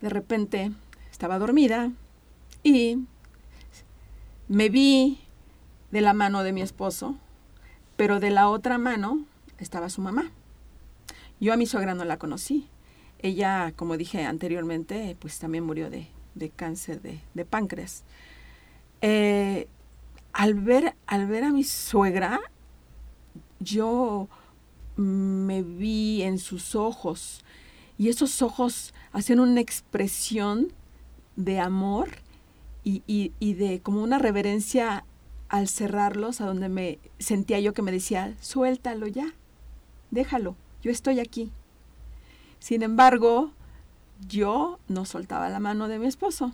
de 0.00 0.08
repente 0.08 0.72
estaba 1.10 1.38
dormida 1.38 1.92
y 2.62 2.98
me 4.52 4.68
vi 4.68 5.18
de 5.92 6.02
la 6.02 6.12
mano 6.12 6.42
de 6.42 6.52
mi 6.52 6.60
esposo, 6.60 7.16
pero 7.96 8.20
de 8.20 8.28
la 8.28 8.50
otra 8.50 8.76
mano 8.76 9.24
estaba 9.58 9.88
su 9.88 10.02
mamá. 10.02 10.30
Yo 11.40 11.54
a 11.54 11.56
mi 11.56 11.64
suegra 11.64 11.94
no 11.94 12.04
la 12.04 12.18
conocí. 12.18 12.68
Ella, 13.20 13.72
como 13.76 13.96
dije 13.96 14.26
anteriormente, 14.26 15.16
pues 15.18 15.38
también 15.38 15.64
murió 15.64 15.88
de, 15.88 16.06
cáncer 16.54 17.00
de, 17.00 17.44
páncreas. 17.46 18.04
Eh, 19.00 19.68
al, 20.34 20.52
ver, 20.52 20.96
al 21.06 21.26
ver 21.26 21.44
a 21.44 21.50
mi 21.50 21.64
suegra, 21.64 22.38
yo 23.58 24.28
me 24.96 25.62
vi 25.62 26.24
en 26.24 26.38
sus 26.38 26.74
ojos 26.74 27.42
y 27.96 28.10
esos 28.10 28.42
ojos 28.42 28.92
hacían 29.12 29.40
una 29.40 29.62
expresión 29.62 30.74
de 31.36 31.58
amor 31.58 32.10
y, 32.84 33.54
de 33.54 33.80
como 33.80 34.02
una 34.02 34.18
reverencia 34.18 35.04
al 35.48 35.68
cerrarlos, 35.68 36.40
a 36.40 36.46
donde 36.46 36.68
me 36.68 36.98
sentía 37.18 37.60
yo 37.60 37.74
que 37.74 37.82
me 37.82 37.92
decía, 37.92 38.34
suéltalo 38.40 39.06
ya, 39.06 39.34
déjalo, 40.10 40.56
yo 40.82 40.90
estoy 40.90 41.20
aquí. 41.20 41.52
Sin 42.58 42.82
embargo, 42.82 43.52
yo 44.28 44.78
no 44.88 45.04
soltaba 45.04 45.48
la 45.48 45.60
mano 45.60 45.88
de 45.88 45.98
mi 45.98 46.06
esposo. 46.06 46.52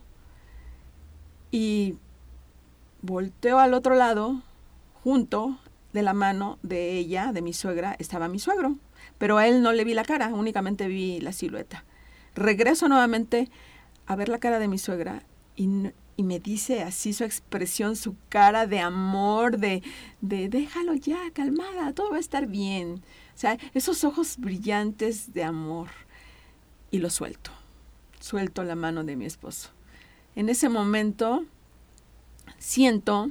Y 1.50 1.96
volteo 3.02 3.58
al 3.58 3.74
otro 3.74 3.94
lado, 3.94 4.42
junto 5.02 5.58
de 5.92 6.02
la 6.02 6.12
mano 6.12 6.58
de 6.62 6.98
ella, 6.98 7.32
de 7.32 7.42
mi 7.42 7.52
suegra, 7.52 7.96
estaba 7.98 8.28
mi 8.28 8.38
suegro, 8.38 8.76
pero 9.16 9.38
a 9.38 9.46
él 9.46 9.62
no 9.62 9.72
le 9.72 9.84
vi 9.84 9.94
la 9.94 10.04
cara, 10.04 10.28
únicamente 10.28 10.88
vi 10.88 11.20
la 11.20 11.32
silueta. 11.32 11.84
Regreso 12.34 12.88
nuevamente 12.88 13.48
a 14.06 14.16
ver 14.16 14.28
la 14.28 14.38
cara 14.38 14.58
de 14.58 14.68
mi 14.68 14.78
suegra 14.78 15.22
y, 15.56 15.90
y 16.18 16.24
me 16.24 16.40
dice 16.40 16.82
así 16.82 17.12
su 17.12 17.22
expresión, 17.22 17.94
su 17.94 18.16
cara 18.28 18.66
de 18.66 18.80
amor, 18.80 19.56
de, 19.56 19.84
de 20.20 20.48
déjalo 20.48 20.94
ya, 20.94 21.30
calmada, 21.32 21.92
todo 21.92 22.10
va 22.10 22.16
a 22.16 22.20
estar 22.20 22.48
bien. 22.48 23.04
O 23.36 23.38
sea, 23.38 23.56
esos 23.72 24.02
ojos 24.02 24.36
brillantes 24.36 25.32
de 25.32 25.44
amor. 25.44 25.86
Y 26.90 26.98
lo 26.98 27.08
suelto, 27.08 27.52
suelto 28.18 28.64
la 28.64 28.74
mano 28.74 29.04
de 29.04 29.14
mi 29.14 29.26
esposo. 29.26 29.70
En 30.34 30.48
ese 30.48 30.68
momento 30.68 31.44
siento 32.58 33.30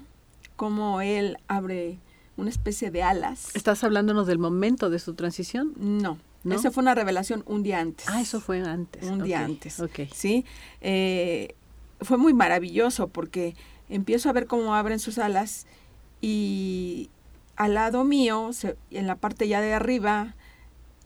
como 0.55 1.01
él 1.01 1.37
abre 1.49 1.99
una 2.37 2.49
especie 2.49 2.89
de 2.89 3.03
alas. 3.03 3.53
¿Estás 3.53 3.83
hablándonos 3.83 4.27
del 4.27 4.39
momento 4.39 4.89
de 4.89 4.99
su 4.99 5.13
transición? 5.13 5.73
No. 5.75 6.19
¿No? 6.45 6.55
Eso 6.55 6.71
fue 6.71 6.83
una 6.83 6.95
revelación 6.95 7.43
un 7.47 7.63
día 7.63 7.81
antes. 7.81 8.07
Ah, 8.07 8.21
eso 8.21 8.39
fue 8.39 8.61
antes. 8.61 9.03
Un 9.03 9.23
día 9.23 9.43
antes. 9.43 9.81
Ok. 9.81 10.03
Sí. 10.13 10.45
Eh, 10.79 11.53
fue 12.01 12.17
muy 12.17 12.33
maravilloso 12.33 13.07
porque 13.07 13.55
empiezo 13.89 14.29
a 14.29 14.33
ver 14.33 14.47
cómo 14.47 14.75
abren 14.75 14.99
sus 14.99 15.17
alas 15.17 15.65
y 16.21 17.09
al 17.55 17.73
lado 17.73 18.03
mío, 18.03 18.51
en 18.91 19.07
la 19.07 19.15
parte 19.15 19.47
ya 19.47 19.61
de 19.61 19.73
arriba, 19.73 20.35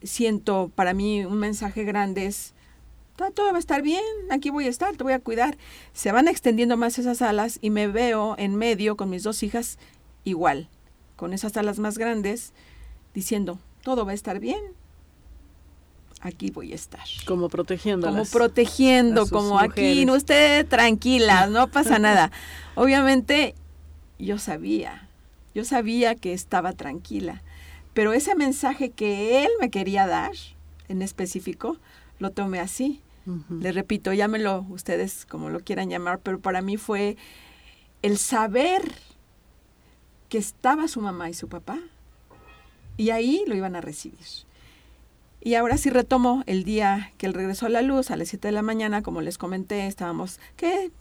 siento 0.04 0.72
para 0.74 0.94
mí 0.94 1.26
un 1.26 1.40
mensaje 1.40 1.84
grande 1.84 2.26
es, 2.26 2.54
todo 3.36 3.52
va 3.52 3.58
a 3.58 3.60
estar 3.60 3.82
bien, 3.82 4.04
aquí 4.32 4.50
voy 4.50 4.66
a 4.66 4.70
estar, 4.70 4.96
te 4.98 5.04
voy 5.04 5.14
a 5.14 5.20
cuidar. 5.20 5.58
Se 5.94 6.12
van 6.12 6.28
extendiendo 6.28 6.76
más 6.76 6.98
esas 6.98 7.22
alas 7.22 7.60
y 7.62 7.70
me 7.70 7.88
veo 7.88 8.36
en 8.38 8.56
medio 8.56 8.98
con 8.98 9.10
mis 9.10 9.24
dos 9.24 9.44
hijas 9.44 9.78
igual 10.24 10.70
con 11.22 11.34
esas 11.34 11.56
alas 11.56 11.78
más 11.78 12.00
grandes, 12.00 12.52
diciendo, 13.14 13.60
todo 13.84 14.06
va 14.06 14.12
a 14.12 14.16
estar 14.16 14.40
bien, 14.40 14.60
aquí 16.22 16.52
voy 16.52 16.72
a 16.72 16.76
estar. 16.76 17.04
Como 17.26 17.50
protegiendo. 17.50 18.08
Como 18.08 18.26
protegiendo, 18.26 19.28
como 19.28 19.60
aquí, 19.60 20.06
no 20.06 20.14
usted 20.14 20.68
tranquila, 20.68 21.48
no 21.50 21.70
pasa 21.70 22.00
nada. 22.00 22.32
Obviamente 22.76 23.56
yo 24.20 24.38
sabía, 24.38 25.10
yo 25.54 25.66
sabía 25.66 26.16
que 26.16 26.34
estaba 26.34 26.74
tranquila, 26.74 27.42
pero 27.94 28.14
ese 28.14 28.36
mensaje 28.36 28.92
que 28.92 29.44
él 29.44 29.50
me 29.60 29.70
quería 29.70 30.08
dar, 30.08 30.32
en 30.88 31.02
específico, 31.02 31.78
lo 32.20 32.32
tomé 32.32 32.60
así. 32.60 33.02
Le 33.50 33.72
repito, 33.72 34.12
llámelo 34.14 34.66
ustedes 34.70 35.28
como 35.28 35.50
lo 35.50 35.60
quieran 35.60 35.90
llamar, 35.90 36.20
pero 36.20 36.40
para 36.40 36.62
mí 36.62 36.78
fue 36.78 37.18
el 38.02 38.18
saber 38.18 38.82
que 40.28 40.40
estaba 40.40 40.88
su 40.88 41.02
mamá 41.02 41.30
y 41.30 41.36
su 41.36 41.48
papá, 41.48 41.78
y 42.98 43.12
ahí 43.12 43.44
lo 43.46 43.56
iban 43.56 43.76
a 43.76 43.82
recibir. 43.82 44.26
Y 45.42 45.56
ahora 45.56 45.78
sí 45.78 45.90
retomo 45.90 46.44
el 46.46 46.64
día 46.64 47.12
que 47.18 47.26
él 47.26 47.34
regresó 47.34 47.66
a 47.66 47.70
la 47.70 47.82
luz, 47.82 48.12
a 48.12 48.16
las 48.16 48.30
7 48.30 48.48
de 48.48 48.52
la 48.52 48.62
mañana, 48.62 49.02
como 49.02 49.22
les 49.22 49.38
comenté, 49.38 49.88
estábamos, 49.88 50.40
¿qué, 50.56 50.92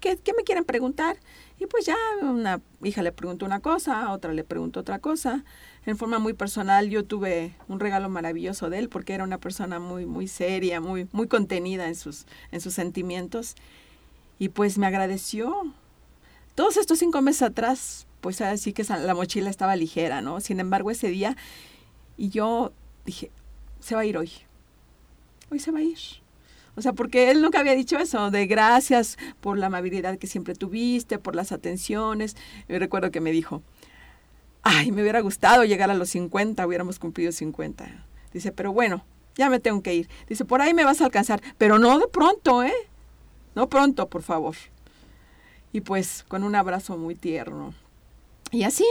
qué, 0.00 0.18
qué 0.18 0.32
me 0.34 0.44
quieren 0.44 0.64
preguntar? 0.64 1.16
Y 1.58 1.66
pues 1.66 1.86
ya 1.86 1.96
una 2.22 2.60
hija 2.82 3.02
le 3.02 3.12
preguntó 3.12 3.46
una 3.46 3.60
cosa, 3.60 4.12
otra 4.12 4.32
le 4.32 4.44
preguntó 4.44 4.80
otra 4.80 4.98
cosa. 4.98 5.44
En 5.86 5.96
forma 5.96 6.18
muy 6.18 6.34
personal 6.34 6.90
yo 6.90 7.04
tuve 7.04 7.54
un 7.68 7.80
regalo 7.80 8.08
maravilloso 8.08 8.70
de 8.70 8.78
él 8.78 8.88
porque 8.88 9.14
era 9.14 9.24
una 9.24 9.38
persona 9.38 9.78
muy 9.78 10.06
muy 10.06 10.26
seria, 10.28 10.80
muy 10.80 11.06
muy 11.12 11.26
contenida 11.26 11.86
en 11.86 11.94
sus 11.94 12.26
en 12.50 12.60
sus 12.62 12.74
sentimientos 12.74 13.56
y 14.38 14.48
pues 14.48 14.78
me 14.78 14.86
agradeció. 14.86 15.54
Todos 16.54 16.78
estos 16.78 16.98
cinco 16.98 17.20
meses 17.20 17.42
atrás 17.42 18.06
pues 18.20 18.40
así 18.40 18.72
que 18.72 18.84
la 18.84 19.14
mochila 19.14 19.50
estaba 19.50 19.76
ligera, 19.76 20.20
¿no? 20.20 20.40
Sin 20.40 20.60
embargo, 20.60 20.90
ese 20.90 21.08
día, 21.08 21.36
y 22.16 22.28
yo 22.28 22.72
dije, 23.04 23.30
se 23.80 23.94
va 23.94 24.02
a 24.02 24.04
ir 24.04 24.16
hoy. 24.16 24.30
Hoy 25.50 25.58
se 25.58 25.70
va 25.70 25.78
a 25.80 25.82
ir. 25.82 25.98
O 26.76 26.82
sea, 26.82 26.92
porque 26.92 27.30
él 27.30 27.42
nunca 27.42 27.60
había 27.60 27.74
dicho 27.74 27.98
eso, 27.98 28.30
de 28.30 28.46
gracias 28.46 29.18
por 29.40 29.58
la 29.58 29.66
amabilidad 29.66 30.18
que 30.18 30.26
siempre 30.26 30.54
tuviste, 30.54 31.18
por 31.18 31.34
las 31.34 31.52
atenciones. 31.52 32.36
Yo 32.68 32.78
recuerdo 32.78 33.10
que 33.10 33.20
me 33.20 33.32
dijo, 33.32 33.62
ay, 34.62 34.92
me 34.92 35.02
hubiera 35.02 35.20
gustado 35.20 35.64
llegar 35.64 35.90
a 35.90 35.94
los 35.94 36.10
50, 36.10 36.66
hubiéramos 36.66 36.98
cumplido 36.98 37.32
50. 37.32 38.06
Dice, 38.32 38.52
pero 38.52 38.72
bueno, 38.72 39.04
ya 39.34 39.50
me 39.50 39.60
tengo 39.60 39.82
que 39.82 39.94
ir. 39.94 40.08
Dice, 40.28 40.44
por 40.44 40.62
ahí 40.62 40.74
me 40.74 40.84
vas 40.84 41.00
a 41.00 41.06
alcanzar, 41.06 41.42
pero 41.58 41.78
no 41.78 41.98
de 41.98 42.08
pronto, 42.08 42.62
¿eh? 42.62 42.72
No 43.54 43.68
pronto, 43.68 44.08
por 44.08 44.22
favor. 44.22 44.54
Y 45.72 45.80
pues 45.80 46.24
con 46.28 46.44
un 46.44 46.54
abrazo 46.54 46.96
muy 46.96 47.14
tierno. 47.14 47.74
Y 48.52 48.62
así 48.62 48.86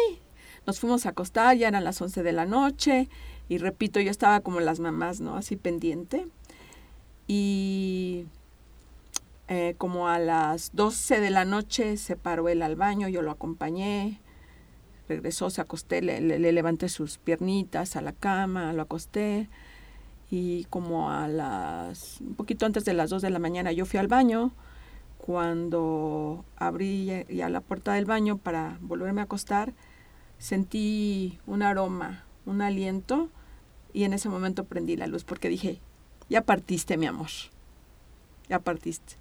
nos 0.66 0.80
fuimos 0.80 1.06
a 1.06 1.10
acostar, 1.10 1.58
ya 1.58 1.68
eran 1.68 1.84
las 1.84 2.02
11 2.02 2.24
de 2.24 2.32
la 2.32 2.46
noche, 2.46 3.10
y 3.50 3.58
repito, 3.58 4.00
yo 4.00 4.12
estaba 4.12 4.40
como 4.42 4.60
las 4.60 4.80
mamás, 4.80 5.20
¿no? 5.20 5.36
Así 5.36 5.56
pendiente. 5.56 6.28
Y 7.28 8.28
eh, 9.48 9.74
como 9.80 10.08
a 10.08 10.20
las 10.20 10.76
12 10.76 11.20
de 11.20 11.32
la 11.32 11.46
noche 11.46 11.98
se 11.98 12.16
paró 12.16 12.48
él 12.48 12.62
al 12.62 12.76
baño, 12.76 13.08
yo 13.08 13.24
lo 13.24 13.32
acompañé, 13.32 14.22
regresó, 15.08 15.50
se 15.50 15.62
acosté, 15.62 16.04
le, 16.04 16.22
le, 16.22 16.52
levanté 16.52 16.88
sus 16.88 17.18
piernitas 17.18 17.96
a 17.96 18.02
la 18.02 18.14
cama, 18.14 18.74
lo 18.74 18.84
acosté, 18.84 19.50
y 20.30 20.66
como 20.66 21.10
a 21.12 21.28
las, 21.28 22.22
un 22.22 22.36
poquito 22.36 22.68
antes 22.68 22.86
de 22.86 22.94
las 22.94 23.10
2 23.10 23.24
de 23.24 23.32
la 23.32 23.40
mañana 23.40 23.72
yo 23.72 23.88
fui 23.88 24.00
al 24.00 24.08
baño, 24.08 24.52
cuando 25.18 26.46
abrí 26.56 27.26
ya 27.30 27.50
la 27.50 27.62
puerta 27.62 27.94
del 27.94 28.06
baño 28.06 28.38
para 28.38 28.78
volverme 28.82 29.22
a 29.22 29.24
acostar, 29.24 29.74
sentí 30.38 31.40
un 31.48 31.64
aroma, 31.64 32.24
un 32.46 32.62
aliento, 32.62 33.30
y 33.94 34.04
en 34.04 34.14
ese 34.14 34.30
momento 34.30 34.64
prendí 34.66 34.96
la 34.96 35.08
luz 35.08 35.24
porque 35.24 35.50
dije, 35.50 35.80
ya 36.30 36.42
partiste, 36.42 36.98
mi 36.98 37.08
amor, 37.08 37.30
ya 38.48 38.60
partiste. 38.60 39.16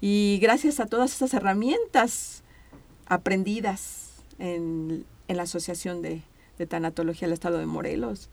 Y 0.00 0.38
gracias 0.42 0.80
a 0.80 0.86
todas 0.86 1.12
estas 1.12 1.34
herramientas 1.34 2.42
aprendidas 3.06 4.22
en, 4.38 5.04
la 5.28 5.42
Asociación 5.42 6.02
de, 6.02 6.22
de 6.58 6.66
Tanatología 6.66 7.26
del 7.26 7.34
Estado 7.34 7.58
de 7.58 7.66
Morelos, 7.66 8.28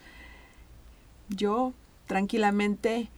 yo 1.30 1.74
tranquilamente 2.06 3.10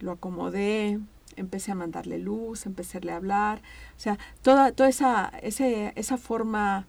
lo 0.00 0.12
acomodé, 0.12 1.00
empecé 1.36 1.72
a 1.72 1.74
mandarle 1.74 2.18
luz, 2.18 2.66
empecé 2.66 2.98
a 2.98 3.16
hablar, 3.16 3.62
o 3.96 4.00
sea, 4.00 4.18
toda, 4.42 4.72
toda 4.72 4.88
esa, 4.88 5.32
esa 5.42 6.16
forma 6.16 6.86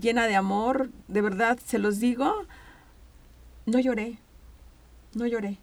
llena 0.00 0.26
de 0.26 0.36
amor, 0.36 0.90
de 1.08 1.20
verdad, 1.20 1.58
se 1.64 1.78
los 1.78 1.98
digo, 1.98 2.32
no 3.66 3.78
lloré, 3.78 4.18
no 5.18 5.26
lloré. 5.26 5.58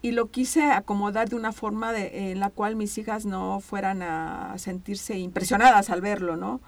Y 0.00 0.12
lo 0.12 0.30
quise 0.30 0.70
acomodar 0.70 1.28
de 1.28 1.36
una 1.36 1.52
forma 1.52 1.92
en 1.96 2.38
la 2.38 2.50
cual 2.50 2.76
mis 2.76 2.96
hijas 2.98 3.26
no 3.26 3.60
fueran 3.60 4.02
a 4.02 4.56
sentirse 4.56 5.18
impresionadas 5.18 5.90
al 5.90 6.00
verlo, 6.00 6.36
¿no? 6.36 6.60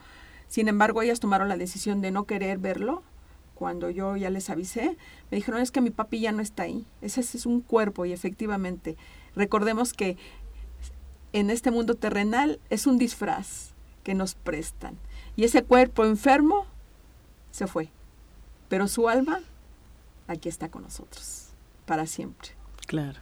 Sin 0.48 0.66
embargo, 0.66 1.00
ellas 1.00 1.20
tomaron 1.20 1.48
la 1.48 1.56
decisión 1.56 2.00
de 2.00 2.10
no 2.10 2.24
querer 2.24 2.58
verlo. 2.58 3.04
Cuando 3.54 3.88
yo 3.88 4.16
ya 4.16 4.30
les 4.30 4.50
avisé, 4.50 4.96
me 5.30 5.36
dijeron, 5.36 5.60
es 5.60 5.70
que 5.70 5.80
mi 5.80 5.90
papi 5.90 6.18
ya 6.18 6.32
no 6.32 6.42
está 6.42 6.64
ahí. 6.64 6.86
Ese 7.02 7.20
es 7.20 7.46
un 7.46 7.60
cuerpo 7.60 8.04
y 8.04 8.12
efectivamente, 8.12 8.96
recordemos 9.36 9.92
que 9.92 10.16
en 11.32 11.50
este 11.50 11.70
mundo 11.70 11.94
terrenal 11.94 12.58
es 12.68 12.86
un 12.86 12.98
disfraz 12.98 13.74
que 14.02 14.14
nos 14.14 14.34
prestan. 14.34 14.98
Y 15.36 15.44
ese 15.44 15.62
cuerpo 15.62 16.04
enfermo 16.04 16.66
se 17.52 17.66
fue. 17.66 17.90
Pero 18.68 18.88
su 18.88 19.08
alma 19.08 19.40
aquí 20.26 20.48
está 20.48 20.68
con 20.68 20.82
nosotros, 20.82 21.49
para 21.90 22.06
siempre. 22.06 22.50
Claro. 22.86 23.18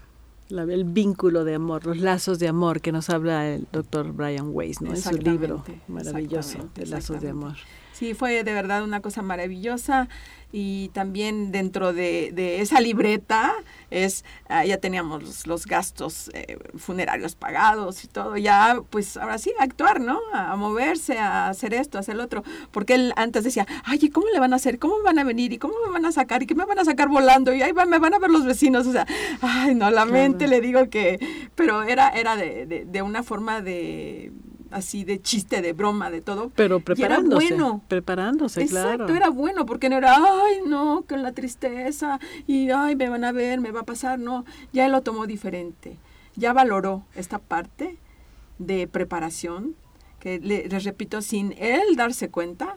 el 0.50 0.84
vínculo 0.84 1.44
de 1.44 1.54
amor, 1.54 1.86
los 1.86 1.96
lazos 1.96 2.38
de 2.38 2.48
amor 2.48 2.82
que 2.82 2.92
nos 2.92 3.08
habla 3.08 3.48
el 3.48 3.66
doctor 3.72 4.12
Brian 4.12 4.50
Weiss, 4.52 4.82
¿no? 4.82 4.90
En 4.90 4.98
su 4.98 5.16
libro 5.16 5.64
maravilloso, 5.86 6.68
de 6.74 6.84
Lazos 6.84 7.22
de 7.22 7.30
Amor. 7.30 7.56
Sí, 7.94 8.12
fue 8.12 8.44
de 8.44 8.52
verdad 8.52 8.84
una 8.84 9.00
cosa 9.00 9.22
maravillosa 9.22 10.10
y 10.50 10.88
también 10.88 11.52
dentro 11.52 11.92
de, 11.92 12.60
esa 12.60 12.80
libreta 12.80 13.52
es 13.90 14.24
ah, 14.48 14.64
ya 14.64 14.78
teníamos 14.78 15.46
los, 15.46 15.66
gastos 15.66 16.30
eh, 16.32 16.58
funerarios 16.76 17.34
pagados 17.34 18.04
y 18.04 18.08
todo 18.08 18.36
ya 18.36 18.80
pues 18.88 19.16
ahora 19.16 19.38
sí 19.38 19.52
a 19.58 19.64
actuar 19.64 20.00
no 20.00 20.18
a, 20.32 20.56
moverse 20.56 21.18
a 21.18 21.48
hacer 21.48 21.74
esto 21.74 21.98
a 21.98 22.00
hacer 22.00 22.16
lo 22.16 22.24
otro 22.24 22.44
porque 22.70 22.94
él 22.94 23.12
antes 23.16 23.44
decía 23.44 23.66
ay 23.84 23.98
¿y 24.00 24.10
cómo 24.10 24.26
le 24.32 24.40
van 24.40 24.52
a 24.52 24.56
hacer 24.56 24.78
cómo 24.78 25.02
van 25.02 25.18
a 25.18 25.24
venir 25.24 25.52
y 25.52 25.58
cómo 25.58 25.74
me 25.86 25.92
van 25.92 26.06
a 26.06 26.12
sacar 26.12 26.42
y 26.42 26.46
qué 26.46 26.54
me 26.54 26.64
van 26.64 26.78
a 26.78 26.84
sacar 26.84 27.08
volando 27.08 27.52
y 27.52 27.62
ahí 27.62 27.72
me 27.72 27.98
van 27.98 28.14
a 28.14 28.18
ver 28.18 28.30
los 28.30 28.44
vecinos 28.44 28.86
o 28.86 28.92
sea 28.92 29.06
ay 29.42 29.74
no 29.74 29.90
la 29.90 30.06
mente 30.06 30.48
le 30.48 30.60
digo 30.60 30.88
que 30.88 31.18
pero 31.54 31.82
era 31.82 32.08
era 32.10 32.36
de, 32.36 32.86
de 32.86 33.02
una 33.02 33.22
forma 33.22 33.60
de 33.60 34.32
así 34.70 35.04
de 35.04 35.20
chiste, 35.20 35.62
de 35.62 35.72
broma, 35.72 36.10
de 36.10 36.20
todo. 36.20 36.50
Pero 36.54 36.80
preparándose. 36.80 37.46
era 37.46 37.56
bueno. 37.56 37.82
Preparándose, 37.88 38.62
Exacto, 38.62 39.14
era 39.14 39.30
bueno, 39.30 39.66
porque 39.66 39.88
no 39.88 39.96
era, 39.96 40.16
ay, 40.16 40.60
no, 40.66 41.04
que 41.06 41.16
la 41.16 41.32
tristeza, 41.32 42.18
y 42.46 42.70
ay, 42.70 42.96
me 42.96 43.08
van 43.08 43.24
a 43.24 43.32
ver, 43.32 43.60
me 43.60 43.70
va 43.70 43.80
a 43.80 43.84
pasar, 43.84 44.18
no. 44.18 44.44
Ya 44.72 44.86
él 44.86 44.92
lo 44.92 45.02
tomó 45.02 45.26
diferente. 45.26 45.98
Ya 46.36 46.52
valoró 46.52 47.04
esta 47.14 47.38
parte 47.38 47.96
de 48.58 48.86
preparación, 48.86 49.74
que 50.20 50.38
le, 50.40 50.68
les 50.68 50.84
repito, 50.84 51.22
sin 51.22 51.54
él 51.58 51.96
darse 51.96 52.28
cuenta, 52.28 52.76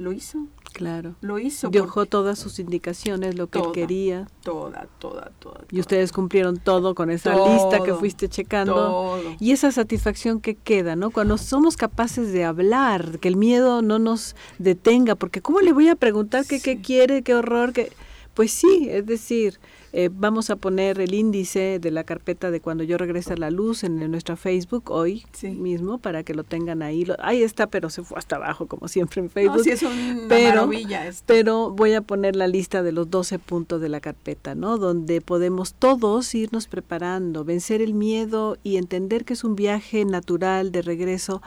lo 0.00 0.12
hizo. 0.12 0.46
Claro. 0.72 1.14
Lo 1.20 1.38
hizo. 1.38 1.68
Dejó 1.68 2.06
todas 2.06 2.38
sus 2.38 2.58
indicaciones, 2.58 3.36
lo 3.36 3.48
que 3.48 3.58
él 3.58 3.66
quería. 3.72 4.28
Toda, 4.42 4.88
toda, 4.98 5.30
toda. 5.38 5.60
Y 5.70 5.78
ustedes 5.78 6.10
cumplieron 6.10 6.56
todo 6.56 6.94
con 6.94 7.10
esa 7.10 7.34
lista 7.34 7.82
que 7.84 7.92
fuiste 7.94 8.28
checando. 8.28 9.20
Y 9.38 9.52
esa 9.52 9.70
satisfacción 9.72 10.40
que 10.40 10.54
queda, 10.54 10.96
¿no? 10.96 11.10
Cuando 11.10 11.36
somos 11.36 11.76
capaces 11.76 12.32
de 12.32 12.44
hablar, 12.44 13.18
que 13.18 13.28
el 13.28 13.36
miedo 13.36 13.82
no 13.82 13.98
nos 13.98 14.36
detenga, 14.58 15.16
porque 15.16 15.42
¿cómo 15.42 15.60
le 15.60 15.72
voy 15.72 15.88
a 15.88 15.96
preguntar 15.96 16.46
qué, 16.46 16.60
qué 16.60 16.80
quiere, 16.80 17.22
qué 17.22 17.34
horror, 17.34 17.72
qué... 17.72 17.92
Pues 18.34 18.52
sí, 18.52 18.88
es 18.90 19.06
decir, 19.06 19.58
eh, 19.92 20.08
vamos 20.12 20.50
a 20.50 20.56
poner 20.56 21.00
el 21.00 21.14
índice 21.14 21.80
de 21.80 21.90
la 21.90 22.04
carpeta 22.04 22.52
de 22.52 22.60
cuando 22.60 22.84
yo 22.84 22.96
regrese 22.96 23.32
a 23.32 23.36
la 23.36 23.50
luz 23.50 23.82
en, 23.82 23.98
nuestra 24.10 24.36
Facebook 24.36 24.90
hoy 24.90 25.24
mismo 25.42 25.98
para 25.98 26.22
que 26.22 26.32
lo 26.32 26.44
tengan 26.44 26.80
ahí. 26.82 27.06
ahí 27.18 27.42
está, 27.42 27.66
pero 27.66 27.90
se 27.90 28.04
fue 28.04 28.18
hasta 28.18 28.36
abajo 28.36 28.66
como 28.66 28.86
siempre 28.86 29.20
en 29.20 29.30
Facebook. 29.30 29.64
sí, 29.64 29.70
es 29.70 29.82
una 29.82 30.26
pero, 30.28 30.66
maravilla 30.66 31.10
Pero 31.26 31.70
voy 31.70 31.94
a 31.94 32.02
poner 32.02 32.36
la 32.36 32.46
lista 32.46 32.84
de 32.84 32.92
los 32.92 33.10
12 33.10 33.40
puntos 33.40 33.80
de 33.80 33.88
la 33.88 34.00
carpeta, 34.00 34.54
¿no? 34.54 34.78
Donde 34.78 35.20
podemos 35.20 35.74
todos 35.74 36.32
irnos 36.34 36.68
preparando, 36.68 37.44
vencer 37.44 37.82
el 37.82 37.94
miedo 37.94 38.58
y 38.62 38.76
entender 38.76 39.24
que 39.24 39.32
es 39.32 39.42
un 39.42 39.56
viaje 39.56 40.04
natural 40.04 40.70
de 40.70 40.82
regreso 40.82 41.42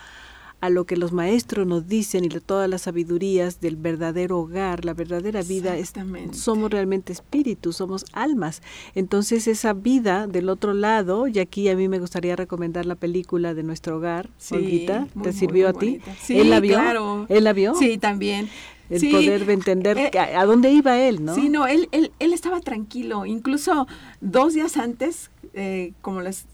a 0.63 0.69
lo 0.69 0.85
que 0.85 0.95
los 0.95 1.11
maestros 1.11 1.67
nos 1.67 1.89
dicen 1.89 2.23
y 2.23 2.29
de 2.29 2.39
todas 2.39 2.69
las 2.69 2.83
sabidurías 2.83 3.59
del 3.59 3.75
verdadero 3.75 4.39
hogar, 4.39 4.85
la 4.85 4.93
verdadera 4.93 5.41
vida, 5.41 5.75
es, 5.75 5.91
somos 6.31 6.71
realmente 6.71 7.11
espíritus, 7.11 7.75
somos 7.75 8.05
almas. 8.13 8.61
Entonces 8.95 9.49
esa 9.49 9.73
vida 9.73 10.25
del 10.25 10.47
otro 10.47 10.73
lado, 10.73 11.27
y 11.27 11.39
aquí 11.39 11.67
a 11.67 11.75
mí 11.75 11.89
me 11.89 11.99
gustaría 11.99 12.37
recomendar 12.37 12.85
la 12.85 12.95
película 12.95 13.53
de 13.53 13.61
Nuestro 13.63 13.97
Hogar, 13.97 14.29
sí, 14.37 14.87
¿te 15.21 15.33
sirvió 15.33 15.67
a 15.67 15.73
ti? 15.73 15.99
Sí, 16.21 16.39
¿Él 16.39 16.49
la 16.49 16.61
vio? 16.61 16.75
Claro. 16.75 17.25
¿Él 17.27 17.43
la 17.43 17.51
vio? 17.51 17.75
Sí, 17.75 17.97
también 17.97 18.47
el 18.89 19.11
poder 19.11 19.49
entender 19.49 19.97
eh, 19.97 20.11
a, 20.17 20.45
dónde 20.45 20.71
iba 20.71 20.97
él, 20.97 21.25
¿no? 21.25 21.35
Sí, 21.35 21.49
no, 21.49 21.67
él, 21.67 21.89
él, 21.91 22.11
él 22.19 22.31
estaba 22.31 22.61
tranquilo. 22.61 23.25
Incluso 23.25 23.85
dos 24.21 24.53
días 24.53 24.77
antes 24.77 25.29
eh, 25.53 25.93
como 26.01 26.21
les, 26.21 26.47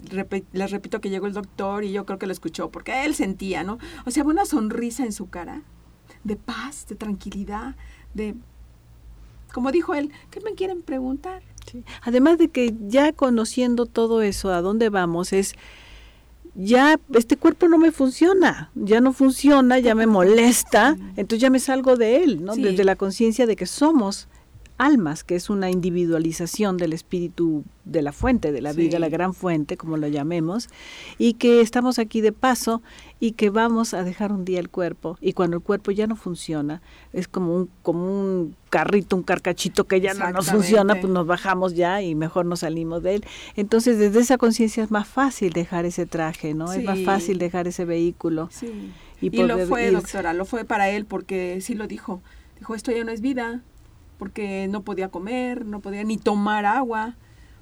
les 0.52 0.72
repito 0.72 1.00
que 1.00 1.10
llegó 1.10 1.28
el 1.28 1.34
doctor 1.34 1.84
y 1.84 1.92
yo 1.92 2.06
creo 2.06 2.20
que 2.20 2.28
lo 2.28 2.34
escuchó, 2.34 2.70
porque 2.70 3.06
él 3.06 3.16
sentía, 3.16 3.64
¿no? 3.64 3.80
O 4.06 4.12
sea, 4.12 4.24
una 4.24 4.46
sonrisa 4.46 5.06
en 5.06 5.14
su 5.14 5.30
cara, 5.30 5.62
de 6.24 6.36
paz, 6.36 6.86
de 6.88 6.96
tranquilidad, 6.96 7.76
de, 8.14 8.36
como 9.54 9.72
dijo 9.72 9.94
él, 9.94 10.12
¿qué 10.32 10.42
me 10.42 10.54
quieren 10.54 10.82
preguntar? 10.82 11.44
Además 12.02 12.38
de 12.38 12.50
que 12.50 12.74
ya 12.88 13.14
conociendo 13.14 13.86
todo 13.86 14.22
eso, 14.22 14.52
a 14.52 14.62
dónde 14.62 14.90
vamos, 14.90 15.34
es 15.34 15.56
ya 16.56 17.00
este 17.14 17.38
cuerpo 17.38 17.68
no 17.68 17.78
me 17.78 17.92
funciona, 17.92 18.72
ya 18.76 19.02
no 19.02 19.14
funciona, 19.14 19.80
ya 19.80 19.96
me 19.96 20.08
molesta, 20.08 20.98
entonces 21.16 21.40
ya 21.40 21.50
me 21.50 21.60
salgo 21.60 21.96
de 21.96 22.24
él, 22.24 22.44
¿no? 22.44 22.56
Desde 22.56 22.84
la 22.84 22.96
conciencia 22.96 23.46
de 23.46 23.56
que 23.56 23.66
somos 23.66 24.28
almas, 24.80 25.24
que 25.24 25.36
es 25.36 25.50
una 25.50 25.70
individualización 25.70 26.78
del 26.78 26.94
espíritu 26.94 27.66
de 27.84 28.02
la 28.02 28.12
fuente, 28.12 28.52
de 28.52 28.62
la 28.62 28.72
vida, 28.72 28.98
la 28.98 29.10
gran 29.10 29.34
fuente, 29.34 29.76
como 29.78 29.98
lo 29.98 30.08
llamemos, 30.08 30.70
y 31.18 31.34
que 31.34 31.62
estamos 31.62 32.00
aquí 32.00 32.22
de 32.22 32.32
paso 32.32 32.82
y 33.20 33.34
que 33.34 33.50
vamos 33.50 33.94
a 33.94 34.04
dejar 34.04 34.32
un 34.32 34.46
día 34.46 34.60
el 34.60 34.70
cuerpo 34.70 35.18
y 35.20 35.34
cuando 35.34 35.58
el 35.58 35.64
cuerpo 35.64 35.92
ya 35.92 36.08
no 36.08 36.16
funciona, 36.16 36.82
es 37.12 37.28
como 37.28 37.54
un 37.54 37.70
como 37.84 38.06
un 38.06 38.56
carrito, 38.70 39.16
un 39.16 39.24
carcachito 39.24 39.86
que 39.86 40.00
ya 40.00 40.14
no 40.14 40.32
nos 40.32 40.50
funciona, 40.50 40.96
pues 40.96 41.12
nos 41.12 41.28
bajamos 41.28 41.76
ya 41.76 42.02
y 42.02 42.16
mejor 42.16 42.46
nos 42.46 42.62
salimos 42.62 43.04
de 43.04 43.16
él. 43.16 43.26
Entonces, 43.56 43.98
desde 43.98 44.22
esa 44.22 44.38
conciencia 44.38 44.84
es 44.84 44.92
más 44.92 45.08
fácil 45.08 45.52
dejar 45.52 45.86
ese 45.86 46.06
traje, 46.06 46.54
¿no? 46.54 46.72
Es 46.72 46.84
más 46.84 47.00
fácil 47.04 47.38
dejar 47.38 47.68
ese 47.68 47.84
vehículo. 47.84 48.50
Y, 49.22 49.36
y 49.36 49.44
lo 49.44 49.60
fue, 49.68 49.92
doctora, 49.92 50.34
lo 50.34 50.46
fue 50.46 50.64
para 50.64 50.90
él 50.90 51.06
porque 51.06 51.60
sí 51.62 51.74
lo 51.74 51.88
dijo. 51.88 52.22
Dijo, 52.58 52.76
esto 52.76 52.92
ya 52.92 53.04
no 53.04 53.12
es 53.12 53.22
vida, 53.22 53.62
porque 54.20 54.68
no 54.70 54.84
podía 54.84 55.10
comer, 55.10 55.66
no 55.66 55.80
podía 55.80 56.04
ni 56.04 56.18
tomar 56.18 56.66
agua. 56.66 57.16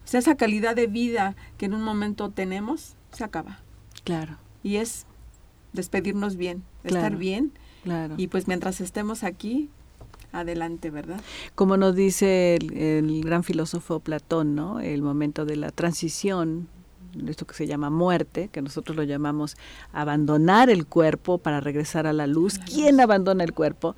O 0.03 0.07
sea, 0.07 0.19
esa 0.19 0.35
calidad 0.35 0.75
de 0.75 0.87
vida 0.87 1.35
que 1.57 1.67
en 1.67 1.73
un 1.73 1.83
momento 1.83 2.31
tenemos 2.31 2.95
se 3.11 3.23
acaba. 3.23 3.59
Claro. 4.03 4.37
Y 4.63 4.77
es 4.77 5.05
despedirnos 5.71 6.35
bien, 6.35 6.63
estar 6.83 7.15
bien. 7.15 7.53
Claro. 7.83 8.15
Y 8.17 8.27
pues 8.27 8.47
mientras 8.47 8.81
estemos 8.81 9.23
aquí, 9.23 9.69
adelante, 10.31 10.89
¿verdad? 10.89 11.21
Como 11.55 11.77
nos 11.77 11.95
dice 11.95 12.55
el, 12.55 13.21
gran 13.23 13.43
filósofo 13.43 13.99
Platón, 13.99 14.55
¿no? 14.55 14.79
El 14.79 15.03
momento 15.03 15.45
de 15.45 15.55
la 15.55 15.71
transición 15.71 16.67
esto 17.27 17.47
que 17.47 17.55
se 17.55 17.65
llama 17.65 17.89
muerte, 17.89 18.49
que 18.49 18.61
nosotros 18.61 18.95
lo 18.95 19.03
llamamos 19.03 19.57
abandonar 19.91 20.69
el 20.69 20.85
cuerpo 20.85 21.39
para 21.39 21.61
regresar 21.61 22.05
a 22.05 22.13
la 22.13 22.27
luz. 22.27 22.59
¿Quién 22.59 22.99
abandona 22.99 23.43
el 23.43 23.53
cuerpo? 23.53 23.95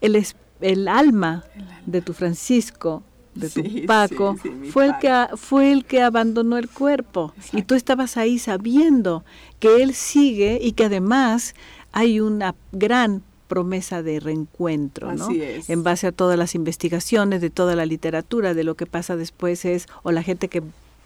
El 0.00 0.14
espíritu 0.14 0.47
el 0.60 0.88
alma 0.88 1.44
de 1.86 2.00
tu 2.00 2.12
Francisco, 2.12 3.02
de 3.34 3.50
tu 3.50 3.62
Paco, 3.86 4.36
fue, 4.72 4.86
el 4.86 4.98
que, 4.98 5.26
fue 5.36 5.72
el 5.72 5.84
que 5.84 6.02
abandonó 6.02 6.58
el 6.58 6.68
cuerpo. 6.68 7.32
Y 7.52 7.62
tú 7.62 7.74
estabas 7.74 8.16
ahí 8.16 8.38
sabiendo 8.38 9.24
que 9.60 9.82
él 9.82 9.94
sigue 9.94 10.58
y 10.60 10.72
que 10.72 10.86
además 10.86 11.54
hay 11.92 12.20
una 12.20 12.54
gran 12.72 13.22
promesa 13.46 14.02
de 14.02 14.20
reencuentro, 14.20 15.14
¿no? 15.14 15.28
En 15.32 15.82
base 15.82 16.06
a 16.06 16.12
todas 16.12 16.38
las 16.38 16.54
investigaciones, 16.54 17.40
de 17.40 17.50
toda 17.50 17.74
la 17.74 17.86
literatura, 17.86 18.54
de 18.54 18.64
lo 18.64 18.74
que 18.74 18.86
pasa 18.86 19.16
después 19.16 19.64
es, 19.64 19.86
o 20.02 20.12
la 20.12 20.22
gente 20.22 20.48
que 20.48 20.62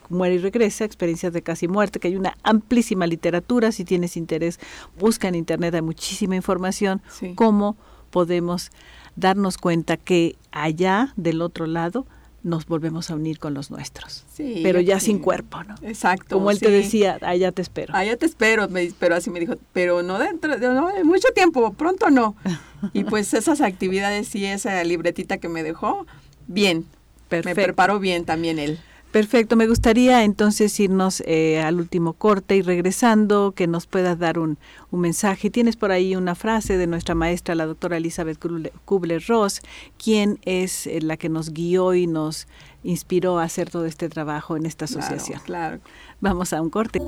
muere 0.09 0.35
y 0.35 0.39
regresa, 0.39 0.85
experiencias 0.85 1.33
de 1.33 1.43
casi 1.43 1.69
muerte, 1.69 2.01
que 2.01 2.09
hay 2.09 2.17
una 2.17 2.37
amplísima 2.43 3.07
literatura, 3.07 3.73
si 3.73 3.85
tienes 3.85 4.17
interés, 4.17 4.59
busca 4.99 5.29
en 5.29 5.37
internet, 5.37 5.75
hay 5.75 5.83
muchísima 5.83 6.37
información, 6.37 7.01
cómo 7.37 7.77
podemos 8.11 8.71
darnos 9.17 9.59
cuenta 9.59 9.97
que 9.97 10.37
allá 10.51 11.13
del 11.17 11.43
otro 11.43 11.67
lado 11.67 12.07
nos 12.43 12.67
volvemos 12.67 13.11
a 13.11 13.15
unir 13.15 13.39
con 13.39 13.55
los 13.55 13.71
nuestros. 13.71 14.25
Sí, 14.33 14.61
pero 14.63 14.81
ya 14.81 14.99
sin 14.99 15.21
cuerpo, 15.21 15.63
¿no? 15.63 15.77
Exacto. 15.83 16.37
Como 16.37 16.51
él 16.51 16.59
te 16.59 16.71
decía, 16.71 17.19
allá 17.23 17.53
te 17.53 17.63
espero. 17.63 17.95
Allá 17.95 18.17
te 18.17 18.27
espero, 18.27 18.69
me, 18.69 18.93
pero 18.99 19.15
así 19.15 19.31
me 19.31 19.39
dijo, 19.39 19.55
pero 19.73 20.03
no 20.03 20.19
dentro 20.19 20.59
de 20.59 20.67
no, 20.67 20.91
mucho 21.05 21.29
tiempo, 21.35 21.73
pronto 21.75 22.11
no. 22.11 22.35
y 22.93 23.05
pues 23.05 23.33
esas 23.35 23.61
actividades 23.61 24.35
y 24.35 24.45
esa 24.45 24.83
libretita 24.83 25.39
que 25.39 25.49
me 25.49 25.63
dejó, 25.63 26.07
bien. 26.49 26.87
Perfecto. 27.29 27.61
Me 27.61 27.65
preparó 27.65 27.99
bien 27.99 28.25
también 28.25 28.59
él. 28.59 28.79
Perfecto, 29.13 29.57
me 29.57 29.67
gustaría 29.67 30.25
entonces 30.25 30.81
irnos 30.81 31.23
eh, 31.27 31.61
al 31.61 31.79
último 31.79 32.15
corte 32.15 32.57
y 32.57 32.63
regresando 32.63 33.53
que 33.53 33.67
nos 33.67 33.87
puedas 33.87 34.19
dar 34.19 34.39
un, 34.39 34.59
un, 34.91 35.01
mensaje. 35.01 35.51
Tienes 35.51 35.77
por 35.77 35.93
ahí 35.93 36.17
una 36.17 36.35
frase 36.35 36.79
de 36.79 36.87
nuestra 36.87 37.15
maestra, 37.15 37.55
la 37.55 37.67
doctora 37.67 37.99
Elizabeth 37.99 38.39
Kubler-Ross, 38.87 39.61
quien 40.03 40.39
es 40.47 40.87
eh, 40.87 41.03
la 41.03 41.19
que 41.19 41.29
nos 41.29 41.53
guió 41.53 41.93
y 41.93 42.07
nos 42.07 42.49
inspiró 42.85 43.39
a 43.39 43.45
hacer 43.45 43.69
todo 43.69 43.85
este 43.85 44.09
trabajo 44.09 44.57
en 44.57 44.65
esta 44.65 44.87
asociación. 44.87 45.41
Claro, 45.45 45.81
Vamos 46.23 46.55
a 46.55 46.63
un 46.63 46.71
corte. 46.71 46.99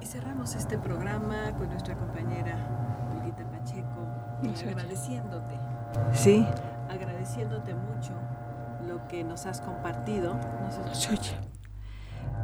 Y 0.00 0.06
cerramos 0.06 0.54
este 0.54 0.78
programa 0.78 1.52
con 1.58 1.68
nuestra 1.68 1.96
compañera 1.96 3.10
Olguita 3.18 3.50
Pacheco, 3.50 4.70
agradeciéndote. 4.70 5.58
Sí. 6.14 6.46
Agradeciéndote 6.88 7.74
mucho 7.74 7.91
que 9.12 9.24
nos 9.24 9.44
has 9.44 9.60
compartido. 9.60 10.40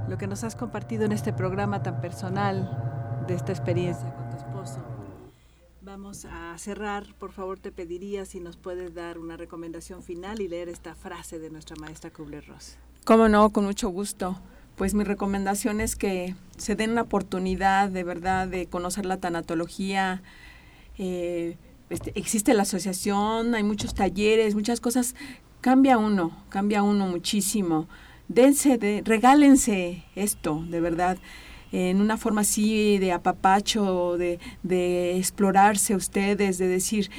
lo 0.07 0.19
que 0.19 0.27
nos 0.27 0.45
has 0.45 0.55
compartido 0.55 1.07
en 1.07 1.13
este 1.13 1.33
programa 1.33 1.83
tan 1.83 2.03
personal 2.03 3.25
de 3.27 3.35
esta 3.35 3.53
experiencia 3.53 4.15
con 4.15 4.29
tu 4.29 4.37
esposo. 4.37 4.85
Vamos 5.81 6.27
a 6.27 6.59
cerrar, 6.59 7.07
por 7.19 7.33
favor 7.33 7.59
te 7.59 7.73
pediría 7.73 8.27
si 8.27 8.39
nos 8.39 8.59
puedes 8.59 8.95
dar 8.95 9.19
una 9.19 9.39
recomendación 9.39 10.03
final 10.03 10.43
y 10.43 10.49
leer 10.49 10.69
esta 10.69 10.95
frase 10.95 11.39
de 11.39 11.49
nuestra 11.49 11.75
maestra 11.77 12.11
Kubler-Ross. 12.11 12.77
Cómo 13.07 13.31
no, 13.31 13.49
con 13.51 13.65
mucho 13.65 13.89
gusto. 13.89 14.39
Pues 14.77 14.93
mi 14.93 15.05
recomendación 15.05 15.81
es 15.81 15.97
que 15.97 16.35
se 16.59 16.77
den 16.77 16.95
la 16.95 17.01
oportunidad 17.01 17.89
de 17.89 18.05
verdad 18.05 18.47
de 18.47 18.67
conocer 18.67 19.07
la 19.07 19.17
tanatología. 19.17 20.23
Eh, 20.99 21.57
este, 21.89 22.13
existe 22.19 22.53
la 22.53 22.63
asociación, 22.63 23.55
hay 23.55 23.63
muchos 23.63 23.95
talleres, 23.95 24.55
muchas 24.55 24.81
cosas 24.81 25.15
cambia 25.61 25.99
uno, 25.99 26.33
cambia 26.49 26.83
uno 26.83 27.07
muchísimo. 27.07 27.89
Dense, 28.29 28.79
de, 28.79 29.03
regálense 29.05 30.05
esto, 30.15 30.65
de 30.69 30.81
verdad, 30.81 31.19
en 31.73 32.01
una 32.01 32.17
forma 32.17 32.43
así 32.43 32.99
de 32.99 33.13
apapacho, 33.13 34.17
de, 34.19 34.39
de 34.63 35.17
explorarse 35.17 35.95
ustedes, 35.95 36.59
de 36.59 36.69
decir, 36.69 37.11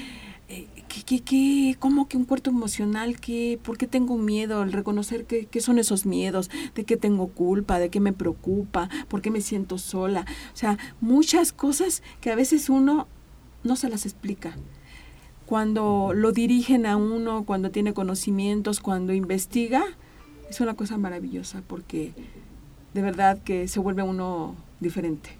eh, 0.47 0.67
¿qué, 0.87 1.03
qué, 1.03 1.19
qué, 1.21 1.75
cómo 1.79 2.07
que 2.07 2.17
un 2.17 2.25
cuarto 2.25 2.49
emocional? 2.49 3.19
¿Qué, 3.19 3.59
¿Por 3.61 3.77
qué 3.77 3.87
tengo 3.87 4.17
miedo? 4.17 4.63
El 4.63 4.71
reconocer 4.71 5.25
qué, 5.25 5.45
qué 5.45 5.61
son 5.61 5.79
esos 5.79 6.05
miedos, 6.05 6.49
de 6.75 6.83
qué 6.83 6.97
tengo 6.97 7.27
culpa, 7.27 7.79
de 7.79 7.89
qué 7.89 7.99
me 7.99 8.13
preocupa, 8.13 8.89
por 9.07 9.21
qué 9.21 9.31
me 9.31 9.41
siento 9.41 9.77
sola. 9.77 10.25
O 10.53 10.57
sea, 10.57 10.77
muchas 11.01 11.53
cosas 11.53 12.03
que 12.21 12.31
a 12.31 12.35
veces 12.35 12.69
uno 12.69 13.07
no 13.63 13.75
se 13.75 13.89
las 13.89 14.05
explica 14.05 14.55
cuando 15.49 16.11
lo 16.13 16.31
dirigen 16.31 16.85
a 16.85 16.95
uno, 16.95 17.43
cuando 17.43 17.71
tiene 17.71 17.95
conocimientos, 17.95 18.79
cuando 18.79 19.13
investiga, 19.13 19.83
es 20.47 20.61
una 20.61 20.75
cosa 20.75 20.99
maravillosa 20.99 21.63
porque 21.65 22.13
de 22.93 23.01
verdad 23.01 23.39
que 23.43 23.67
se 23.67 23.79
vuelve 23.79 24.03
uno 24.03 24.55
diferente. 24.79 25.31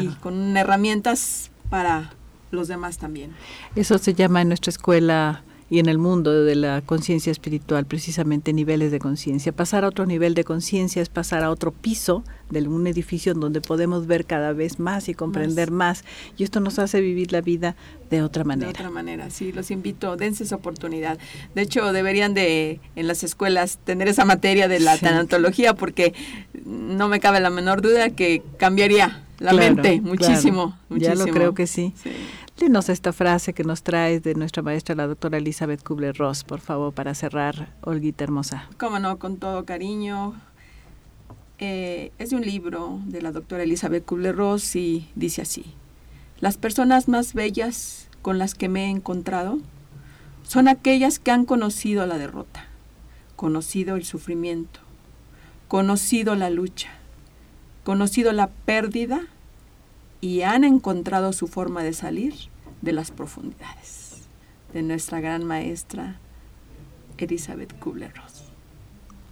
Y 0.00 0.06
con 0.20 0.56
herramientas 0.56 1.50
para 1.70 2.12
los 2.52 2.68
demás 2.68 2.98
también. 2.98 3.32
Eso 3.74 3.98
se 3.98 4.14
llama 4.14 4.42
en 4.42 4.48
nuestra 4.48 4.70
escuela 4.70 5.42
y 5.72 5.78
en 5.78 5.88
el 5.88 5.96
mundo 5.96 6.44
de 6.44 6.54
la 6.54 6.82
conciencia 6.82 7.32
espiritual, 7.32 7.86
precisamente 7.86 8.52
niveles 8.52 8.92
de 8.92 8.98
conciencia. 8.98 9.52
Pasar 9.52 9.86
a 9.86 9.88
otro 9.88 10.04
nivel 10.04 10.34
de 10.34 10.44
conciencia 10.44 11.00
es 11.00 11.08
pasar 11.08 11.42
a 11.42 11.50
otro 11.50 11.72
piso 11.72 12.24
de 12.50 12.68
un 12.68 12.86
edificio 12.86 13.32
en 13.32 13.40
donde 13.40 13.62
podemos 13.62 14.06
ver 14.06 14.26
cada 14.26 14.52
vez 14.52 14.78
más 14.78 15.08
y 15.08 15.14
comprender 15.14 15.70
más. 15.70 16.04
Y 16.36 16.44
esto 16.44 16.60
nos 16.60 16.78
hace 16.78 17.00
vivir 17.00 17.32
la 17.32 17.40
vida 17.40 17.74
de 18.10 18.20
otra 18.20 18.44
manera. 18.44 18.70
De 18.70 18.78
otra 18.78 18.90
manera, 18.90 19.30
sí, 19.30 19.50
los 19.50 19.70
invito, 19.70 20.14
dense 20.18 20.44
esa 20.44 20.56
oportunidad. 20.56 21.18
De 21.54 21.62
hecho, 21.62 21.90
deberían 21.94 22.34
de 22.34 22.78
en 22.94 23.06
las 23.06 23.24
escuelas 23.24 23.78
tener 23.82 24.08
esa 24.08 24.26
materia 24.26 24.68
de 24.68 24.78
la 24.78 24.98
tanatología 24.98 25.72
porque 25.72 26.12
no 26.66 27.08
me 27.08 27.18
cabe 27.18 27.40
la 27.40 27.48
menor 27.48 27.80
duda 27.80 28.10
que 28.10 28.42
cambiaría 28.58 29.22
la 29.38 29.54
mente 29.54 30.02
muchísimo, 30.02 30.76
muchísimo. 30.90 31.14
Ya 31.14 31.14
lo 31.14 31.24
creo 31.32 31.54
que 31.54 31.66
sí. 31.66 31.94
sí. 32.02 32.10
Dinos 32.62 32.88
esta 32.90 33.12
frase 33.12 33.54
que 33.54 33.64
nos 33.64 33.82
traes 33.82 34.22
de 34.22 34.36
nuestra 34.36 34.62
maestra, 34.62 34.94
la 34.94 35.08
doctora 35.08 35.38
Elizabeth 35.38 35.82
Kubler-Ross, 35.82 36.44
por 36.44 36.60
favor, 36.60 36.94
para 36.94 37.12
cerrar, 37.12 37.74
Olguita 37.80 38.22
hermosa. 38.22 38.68
Cómo 38.78 39.00
no, 39.00 39.18
con 39.18 39.38
todo 39.38 39.64
cariño. 39.64 40.40
Eh, 41.58 42.12
es 42.20 42.30
de 42.30 42.36
un 42.36 42.42
libro 42.42 43.00
de 43.06 43.20
la 43.20 43.32
doctora 43.32 43.64
Elizabeth 43.64 44.04
Kubler-Ross 44.04 44.76
y 44.76 45.08
dice 45.16 45.42
así. 45.42 45.74
Las 46.38 46.56
personas 46.56 47.08
más 47.08 47.34
bellas 47.34 48.06
con 48.22 48.38
las 48.38 48.54
que 48.54 48.68
me 48.68 48.84
he 48.84 48.90
encontrado 48.90 49.58
son 50.44 50.68
aquellas 50.68 51.18
que 51.18 51.32
han 51.32 51.46
conocido 51.46 52.06
la 52.06 52.16
derrota, 52.16 52.66
conocido 53.34 53.96
el 53.96 54.04
sufrimiento, 54.04 54.78
conocido 55.66 56.36
la 56.36 56.48
lucha, 56.48 56.90
conocido 57.82 58.30
la 58.30 58.50
pérdida 58.50 59.22
y 60.20 60.42
han 60.42 60.62
encontrado 60.62 61.32
su 61.32 61.48
forma 61.48 61.82
de 61.82 61.92
salir 61.92 62.51
de 62.82 62.92
las 62.92 63.10
profundidades 63.10 64.02
de 64.72 64.82
nuestra 64.82 65.20
gran 65.20 65.44
maestra 65.44 66.16
Elizabeth 67.18 67.78
Kubler-Ross. 67.78 68.44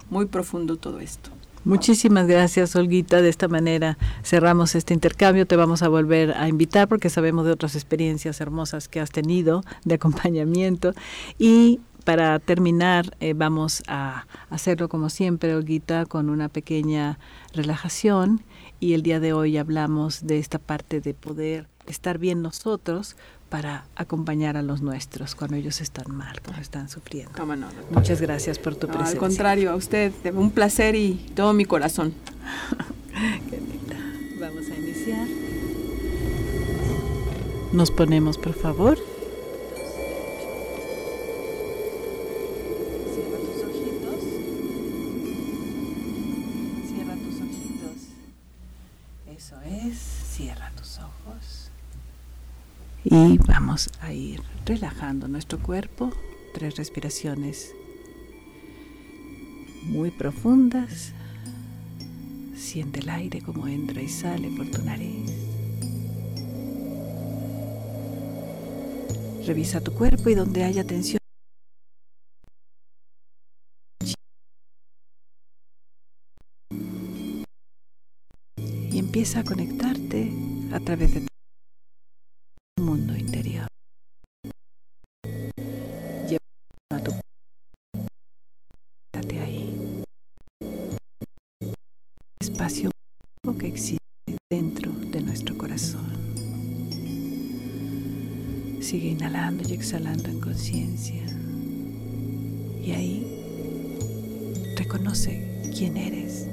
Muy 0.09 0.25
profundo 0.25 0.77
todo 0.77 0.99
esto. 0.99 1.31
Muchísimas 1.63 2.27
gracias, 2.27 2.75
Olguita. 2.75 3.21
De 3.21 3.29
esta 3.29 3.47
manera 3.47 3.97
cerramos 4.23 4.73
este 4.75 4.93
intercambio. 4.93 5.45
Te 5.45 5.55
vamos 5.55 5.83
a 5.83 5.89
volver 5.89 6.31
a 6.33 6.47
invitar 6.47 6.87
porque 6.87 7.09
sabemos 7.09 7.45
de 7.45 7.51
otras 7.51 7.75
experiencias 7.75 8.41
hermosas 8.41 8.87
que 8.87 8.99
has 8.99 9.11
tenido 9.11 9.63
de 9.83 9.95
acompañamiento. 9.95 10.93
Y 11.37 11.79
para 12.03 12.39
terminar, 12.39 13.15
eh, 13.19 13.33
vamos 13.33 13.83
a 13.87 14.25
hacerlo 14.49 14.89
como 14.89 15.09
siempre, 15.09 15.55
Olguita, 15.55 16.05
con 16.07 16.31
una 16.31 16.49
pequeña 16.49 17.19
relajación 17.53 18.41
y 18.79 18.93
el 18.93 19.03
día 19.03 19.19
de 19.19 19.33
hoy 19.33 19.57
hablamos 19.57 20.25
de 20.25 20.39
esta 20.39 20.57
parte 20.57 20.99
de 20.99 21.13
poder 21.13 21.67
estar 21.85 22.17
bien 22.17 22.41
nosotros 22.41 23.15
para 23.51 23.83
acompañar 23.97 24.55
a 24.55 24.61
los 24.61 24.81
nuestros 24.81 25.35
cuando 25.35 25.57
ellos 25.57 25.81
están 25.81 26.15
mal, 26.15 26.39
cuando 26.41 26.61
están 26.61 26.87
sufriendo. 26.87 27.33
Muchas 27.89 28.21
gracias 28.21 28.57
por 28.57 28.75
tu 28.75 28.87
presencia. 28.87 29.11
Al 29.11 29.17
contrario, 29.17 29.71
a 29.71 29.75
usted, 29.75 30.13
un 30.33 30.51
placer 30.51 30.95
y 30.95 31.15
todo 31.35 31.51
mi 31.51 31.65
corazón. 31.65 32.13
Qué 33.49 33.57
linda. 33.57 33.97
Vamos 34.39 34.69
a 34.71 34.77
iniciar. 34.77 35.27
Nos 37.73 37.91
ponemos, 37.91 38.37
por 38.37 38.53
favor. 38.53 38.97
Y 53.03 53.39
vamos 53.39 53.89
a 53.99 54.13
ir 54.13 54.43
relajando 54.63 55.27
nuestro 55.27 55.59
cuerpo. 55.59 56.11
Tres 56.53 56.75
respiraciones 56.75 57.73
muy 59.85 60.11
profundas. 60.11 61.13
Siente 62.55 62.99
el 62.99 63.09
aire 63.09 63.41
como 63.41 63.67
entra 63.67 64.01
y 64.01 64.07
sale 64.07 64.49
por 64.55 64.69
tu 64.69 64.83
nariz. 64.83 65.31
Revisa 69.47 69.81
tu 69.81 69.93
cuerpo 69.93 70.29
y 70.29 70.35
donde 70.35 70.63
haya 70.63 70.83
tensión. 70.83 71.17
Y 78.91 78.99
empieza 78.99 79.39
a 79.39 79.43
conectarte 79.43 80.31
a 80.71 80.79
través 80.79 81.15
de 81.15 81.30
exhalando 99.91 100.29
en 100.29 100.39
conciencia. 100.39 101.21
Y 102.81 102.91
ahí 102.91 103.27
reconoce 104.77 105.61
quién 105.77 105.97
eres. 105.97 106.47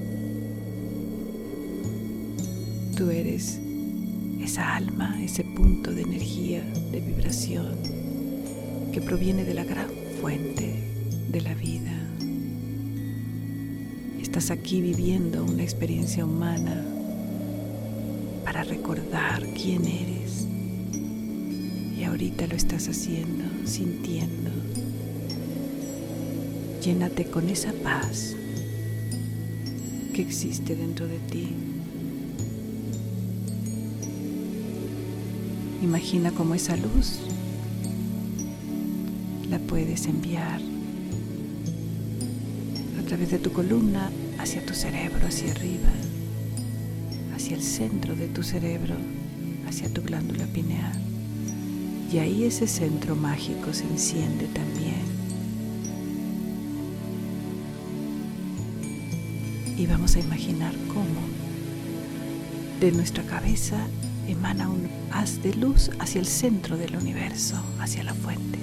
Tú 2.96 3.10
eres 3.10 3.60
esa 4.40 4.74
alma, 4.74 5.22
ese 5.22 5.44
punto 5.44 5.92
de 5.92 6.02
energía, 6.02 6.64
de 6.90 7.00
vibración 7.00 7.76
que 8.92 9.00
proviene 9.00 9.44
de 9.44 9.54
la 9.54 9.62
gran 9.62 9.88
fuente 10.20 10.90
de 11.30 11.40
la 11.40 11.54
vida, 11.54 11.96
estás 14.20 14.50
aquí 14.50 14.80
viviendo 14.80 15.44
una 15.44 15.62
experiencia 15.62 16.24
humana 16.24 16.84
para 18.44 18.64
recordar 18.64 19.46
quién 19.54 19.84
eres. 19.84 20.48
Ahorita 22.18 22.48
lo 22.48 22.56
estás 22.56 22.88
haciendo, 22.88 23.44
sintiendo. 23.64 24.50
Llénate 26.82 27.26
con 27.26 27.48
esa 27.48 27.72
paz 27.72 28.34
que 30.12 30.22
existe 30.22 30.74
dentro 30.74 31.06
de 31.06 31.20
ti. 31.20 31.46
Imagina 35.80 36.32
cómo 36.32 36.56
esa 36.56 36.76
luz 36.76 37.20
la 39.48 39.60
puedes 39.60 40.06
enviar 40.06 40.60
a 42.98 43.06
través 43.06 43.30
de 43.30 43.38
tu 43.38 43.52
columna 43.52 44.10
hacia 44.40 44.66
tu 44.66 44.74
cerebro, 44.74 45.24
hacia 45.24 45.52
arriba, 45.52 45.92
hacia 47.36 47.54
el 47.54 47.62
centro 47.62 48.16
de 48.16 48.26
tu 48.26 48.42
cerebro, 48.42 48.96
hacia 49.68 49.88
tu 49.88 50.02
glándula 50.02 50.46
pineal. 50.46 51.07
Y 52.10 52.18
ahí 52.18 52.44
ese 52.44 52.66
centro 52.66 53.14
mágico 53.14 53.72
se 53.72 53.84
enciende 53.84 54.46
también. 54.46 55.02
Y 59.76 59.86
vamos 59.86 60.16
a 60.16 60.20
imaginar 60.20 60.72
cómo 60.88 61.20
de 62.80 62.92
nuestra 62.92 63.22
cabeza 63.24 63.76
emana 64.26 64.68
un 64.68 64.88
haz 65.10 65.42
de 65.42 65.54
luz 65.54 65.90
hacia 65.98 66.20
el 66.20 66.26
centro 66.26 66.76
del 66.76 66.96
universo, 66.96 67.56
hacia 67.78 68.04
la 68.04 68.14
fuente. 68.14 68.58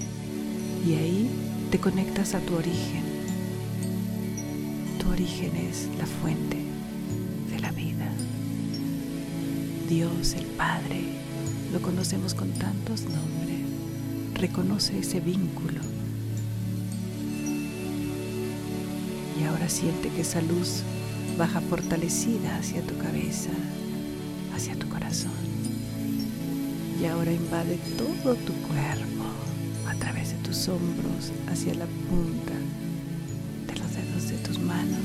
Y 0.86 0.96
ahí 0.96 1.30
te 1.72 1.80
conectas 1.80 2.34
a 2.36 2.40
tu 2.40 2.56
origen. 2.56 3.04
Tu 5.00 5.10
origen 5.10 5.56
es 5.56 5.88
la 5.98 6.06
fuente 6.06 6.58
de 7.52 7.60
la 7.60 7.72
vida. 7.72 8.10
Dios, 9.90 10.34
el 10.34 10.46
Padre, 10.46 11.15
lo 11.76 11.82
conocemos 11.82 12.34
con 12.34 12.50
tantos 12.52 13.02
nombres. 13.02 13.60
Reconoce 14.34 14.98
ese 14.98 15.20
vínculo. 15.20 15.82
Y 19.38 19.44
ahora 19.44 19.68
siente 19.68 20.08
que 20.08 20.22
esa 20.22 20.42
luz 20.42 20.84
baja 21.38 21.60
fortalecida 21.60 22.56
hacia 22.58 22.82
tu 22.82 22.98
cabeza, 22.98 23.50
hacia 24.56 24.80
tu 24.80 24.88
corazón. 24.88 25.34
Y 27.02 27.08
ahora 27.08 27.34
invade 27.34 27.78
todo 27.98 28.36
tu 28.36 28.54
cuerpo 28.54 29.26
a 29.90 29.96
través 29.96 30.32
de 30.32 30.38
tus 30.38 30.70
hombros 30.70 31.34
hacia 31.52 31.74
la 31.74 31.88
punta 31.88 32.54
de 33.68 33.78
los 33.78 33.94
dedos 33.94 34.30
de 34.30 34.38
tus 34.48 34.60
manos, 34.60 35.04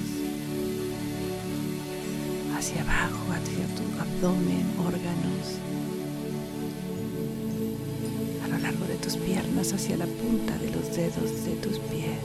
hacia 2.57 2.83
abajo, 2.83 3.27
hacia 3.33 3.67
tu 3.75 4.01
abdomen, 4.01 4.65
órganos, 4.79 5.59
tus 9.11 9.19
piernas, 9.23 9.73
hacia 9.73 9.97
la 9.97 10.07
punta 10.07 10.57
de 10.59 10.71
los 10.71 10.95
dedos 10.95 11.45
de 11.45 11.57
tus 11.57 11.81
pies. 11.81 12.23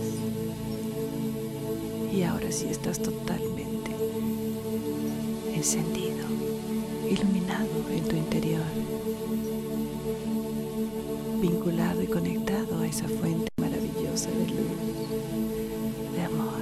Y 2.13 2.21
ahora 2.21 2.51
sí 2.51 2.67
estás 2.69 2.99
totalmente 2.99 3.91
encendido, 5.51 6.27
iluminado 7.09 7.89
en 7.89 8.07
tu 8.07 8.15
interior 8.15 8.61
vinculado 11.41 12.03
y 12.03 12.07
conectado 12.07 12.79
a 12.79 12.87
esa 12.87 13.07
fuente 13.07 13.47
maravillosa 13.57 14.29
de 14.29 14.45
luz, 14.47 16.15
de 16.15 16.21
amor 16.21 16.61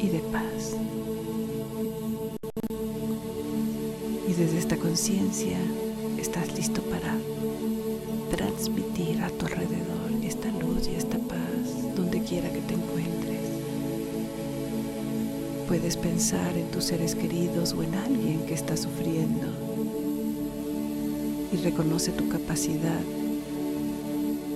y 0.00 0.08
de 0.08 0.18
paz. 0.20 0.76
Y 4.28 4.32
desde 4.34 4.58
esta 4.58 4.76
conciencia 4.76 5.58
estás 6.16 6.54
listo 6.56 6.80
para 6.82 7.16
transmitir 8.58 9.22
a 9.22 9.30
tu 9.30 9.46
alrededor 9.46 10.10
esta 10.24 10.48
luz 10.50 10.88
y 10.88 10.96
esta 10.96 11.16
paz 11.16 11.94
donde 11.94 12.20
quiera 12.22 12.52
que 12.52 12.58
te 12.58 12.74
encuentres. 12.74 13.38
Puedes 15.68 15.96
pensar 15.96 16.56
en 16.58 16.68
tus 16.72 16.84
seres 16.84 17.14
queridos 17.14 17.72
o 17.72 17.84
en 17.84 17.94
alguien 17.94 18.44
que 18.46 18.54
está 18.54 18.76
sufriendo 18.76 19.46
y 21.52 21.56
reconoce 21.58 22.10
tu 22.10 22.28
capacidad 22.28 23.00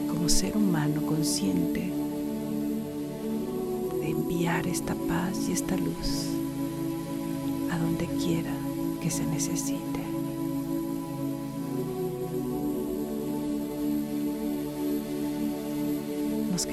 como 0.08 0.28
ser 0.28 0.56
humano 0.56 1.06
consciente 1.06 1.92
de 4.00 4.10
enviar 4.10 4.66
esta 4.66 4.96
paz 4.96 5.48
y 5.48 5.52
esta 5.52 5.76
luz 5.76 6.26
a 7.70 7.78
donde 7.78 8.06
quiera 8.06 8.52
que 9.00 9.10
se 9.10 9.24
necesite. 9.26 9.91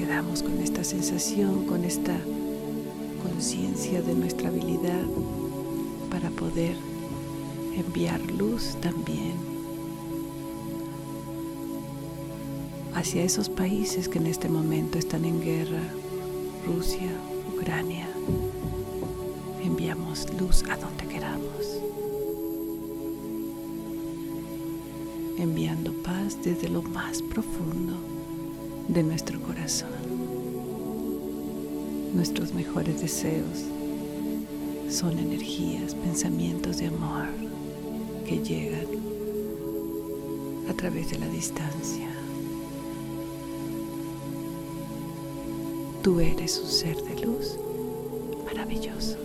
Quedamos 0.00 0.42
con 0.42 0.58
esta 0.62 0.82
sensación, 0.82 1.66
con 1.66 1.84
esta 1.84 2.16
conciencia 3.22 4.00
de 4.00 4.14
nuestra 4.14 4.48
habilidad 4.48 5.02
para 6.10 6.30
poder 6.30 6.74
enviar 7.76 8.18
luz 8.30 8.78
también 8.80 9.34
hacia 12.94 13.22
esos 13.22 13.50
países 13.50 14.08
que 14.08 14.16
en 14.16 14.28
este 14.28 14.48
momento 14.48 14.96
están 14.96 15.26
en 15.26 15.42
guerra, 15.42 15.82
Rusia, 16.66 17.12
Ucrania. 17.54 18.08
Enviamos 19.62 20.26
luz 20.40 20.64
a 20.70 20.78
donde 20.78 21.06
queramos, 21.08 21.78
enviando 25.36 25.92
paz 26.02 26.38
desde 26.42 26.70
lo 26.70 26.80
más 26.80 27.20
profundo 27.20 28.19
de 28.92 29.04
nuestro 29.04 29.40
corazón. 29.40 29.88
Nuestros 32.12 32.52
mejores 32.52 33.00
deseos 33.00 33.64
son 34.88 35.16
energías, 35.16 35.94
pensamientos 35.94 36.78
de 36.78 36.88
amor 36.88 37.28
que 38.26 38.38
llegan 38.38 38.86
a 40.68 40.74
través 40.74 41.10
de 41.10 41.18
la 41.20 41.28
distancia. 41.28 42.08
Tú 46.02 46.18
eres 46.18 46.58
un 46.58 46.68
ser 46.68 46.96
de 46.96 47.24
luz 47.24 47.56
maravilloso, 48.44 49.18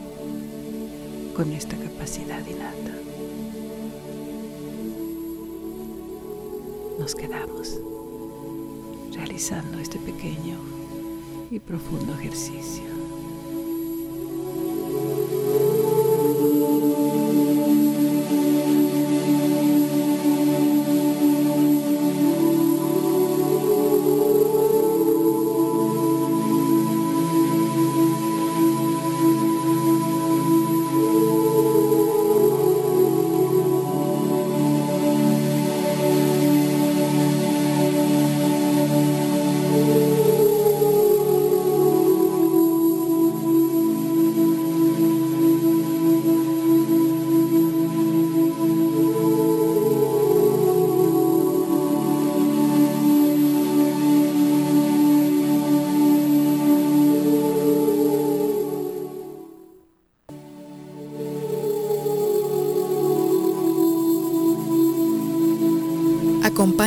con 1.35 1.51
esta 1.51 1.75
capacidad 1.75 2.45
innata. 2.45 2.99
Nos 6.99 7.15
quedamos 7.15 7.79
realizando 9.15 9.79
este 9.79 9.97
pequeño 9.97 10.59
y 11.49 11.59
profundo 11.59 12.13
ejercicio. 12.13 12.94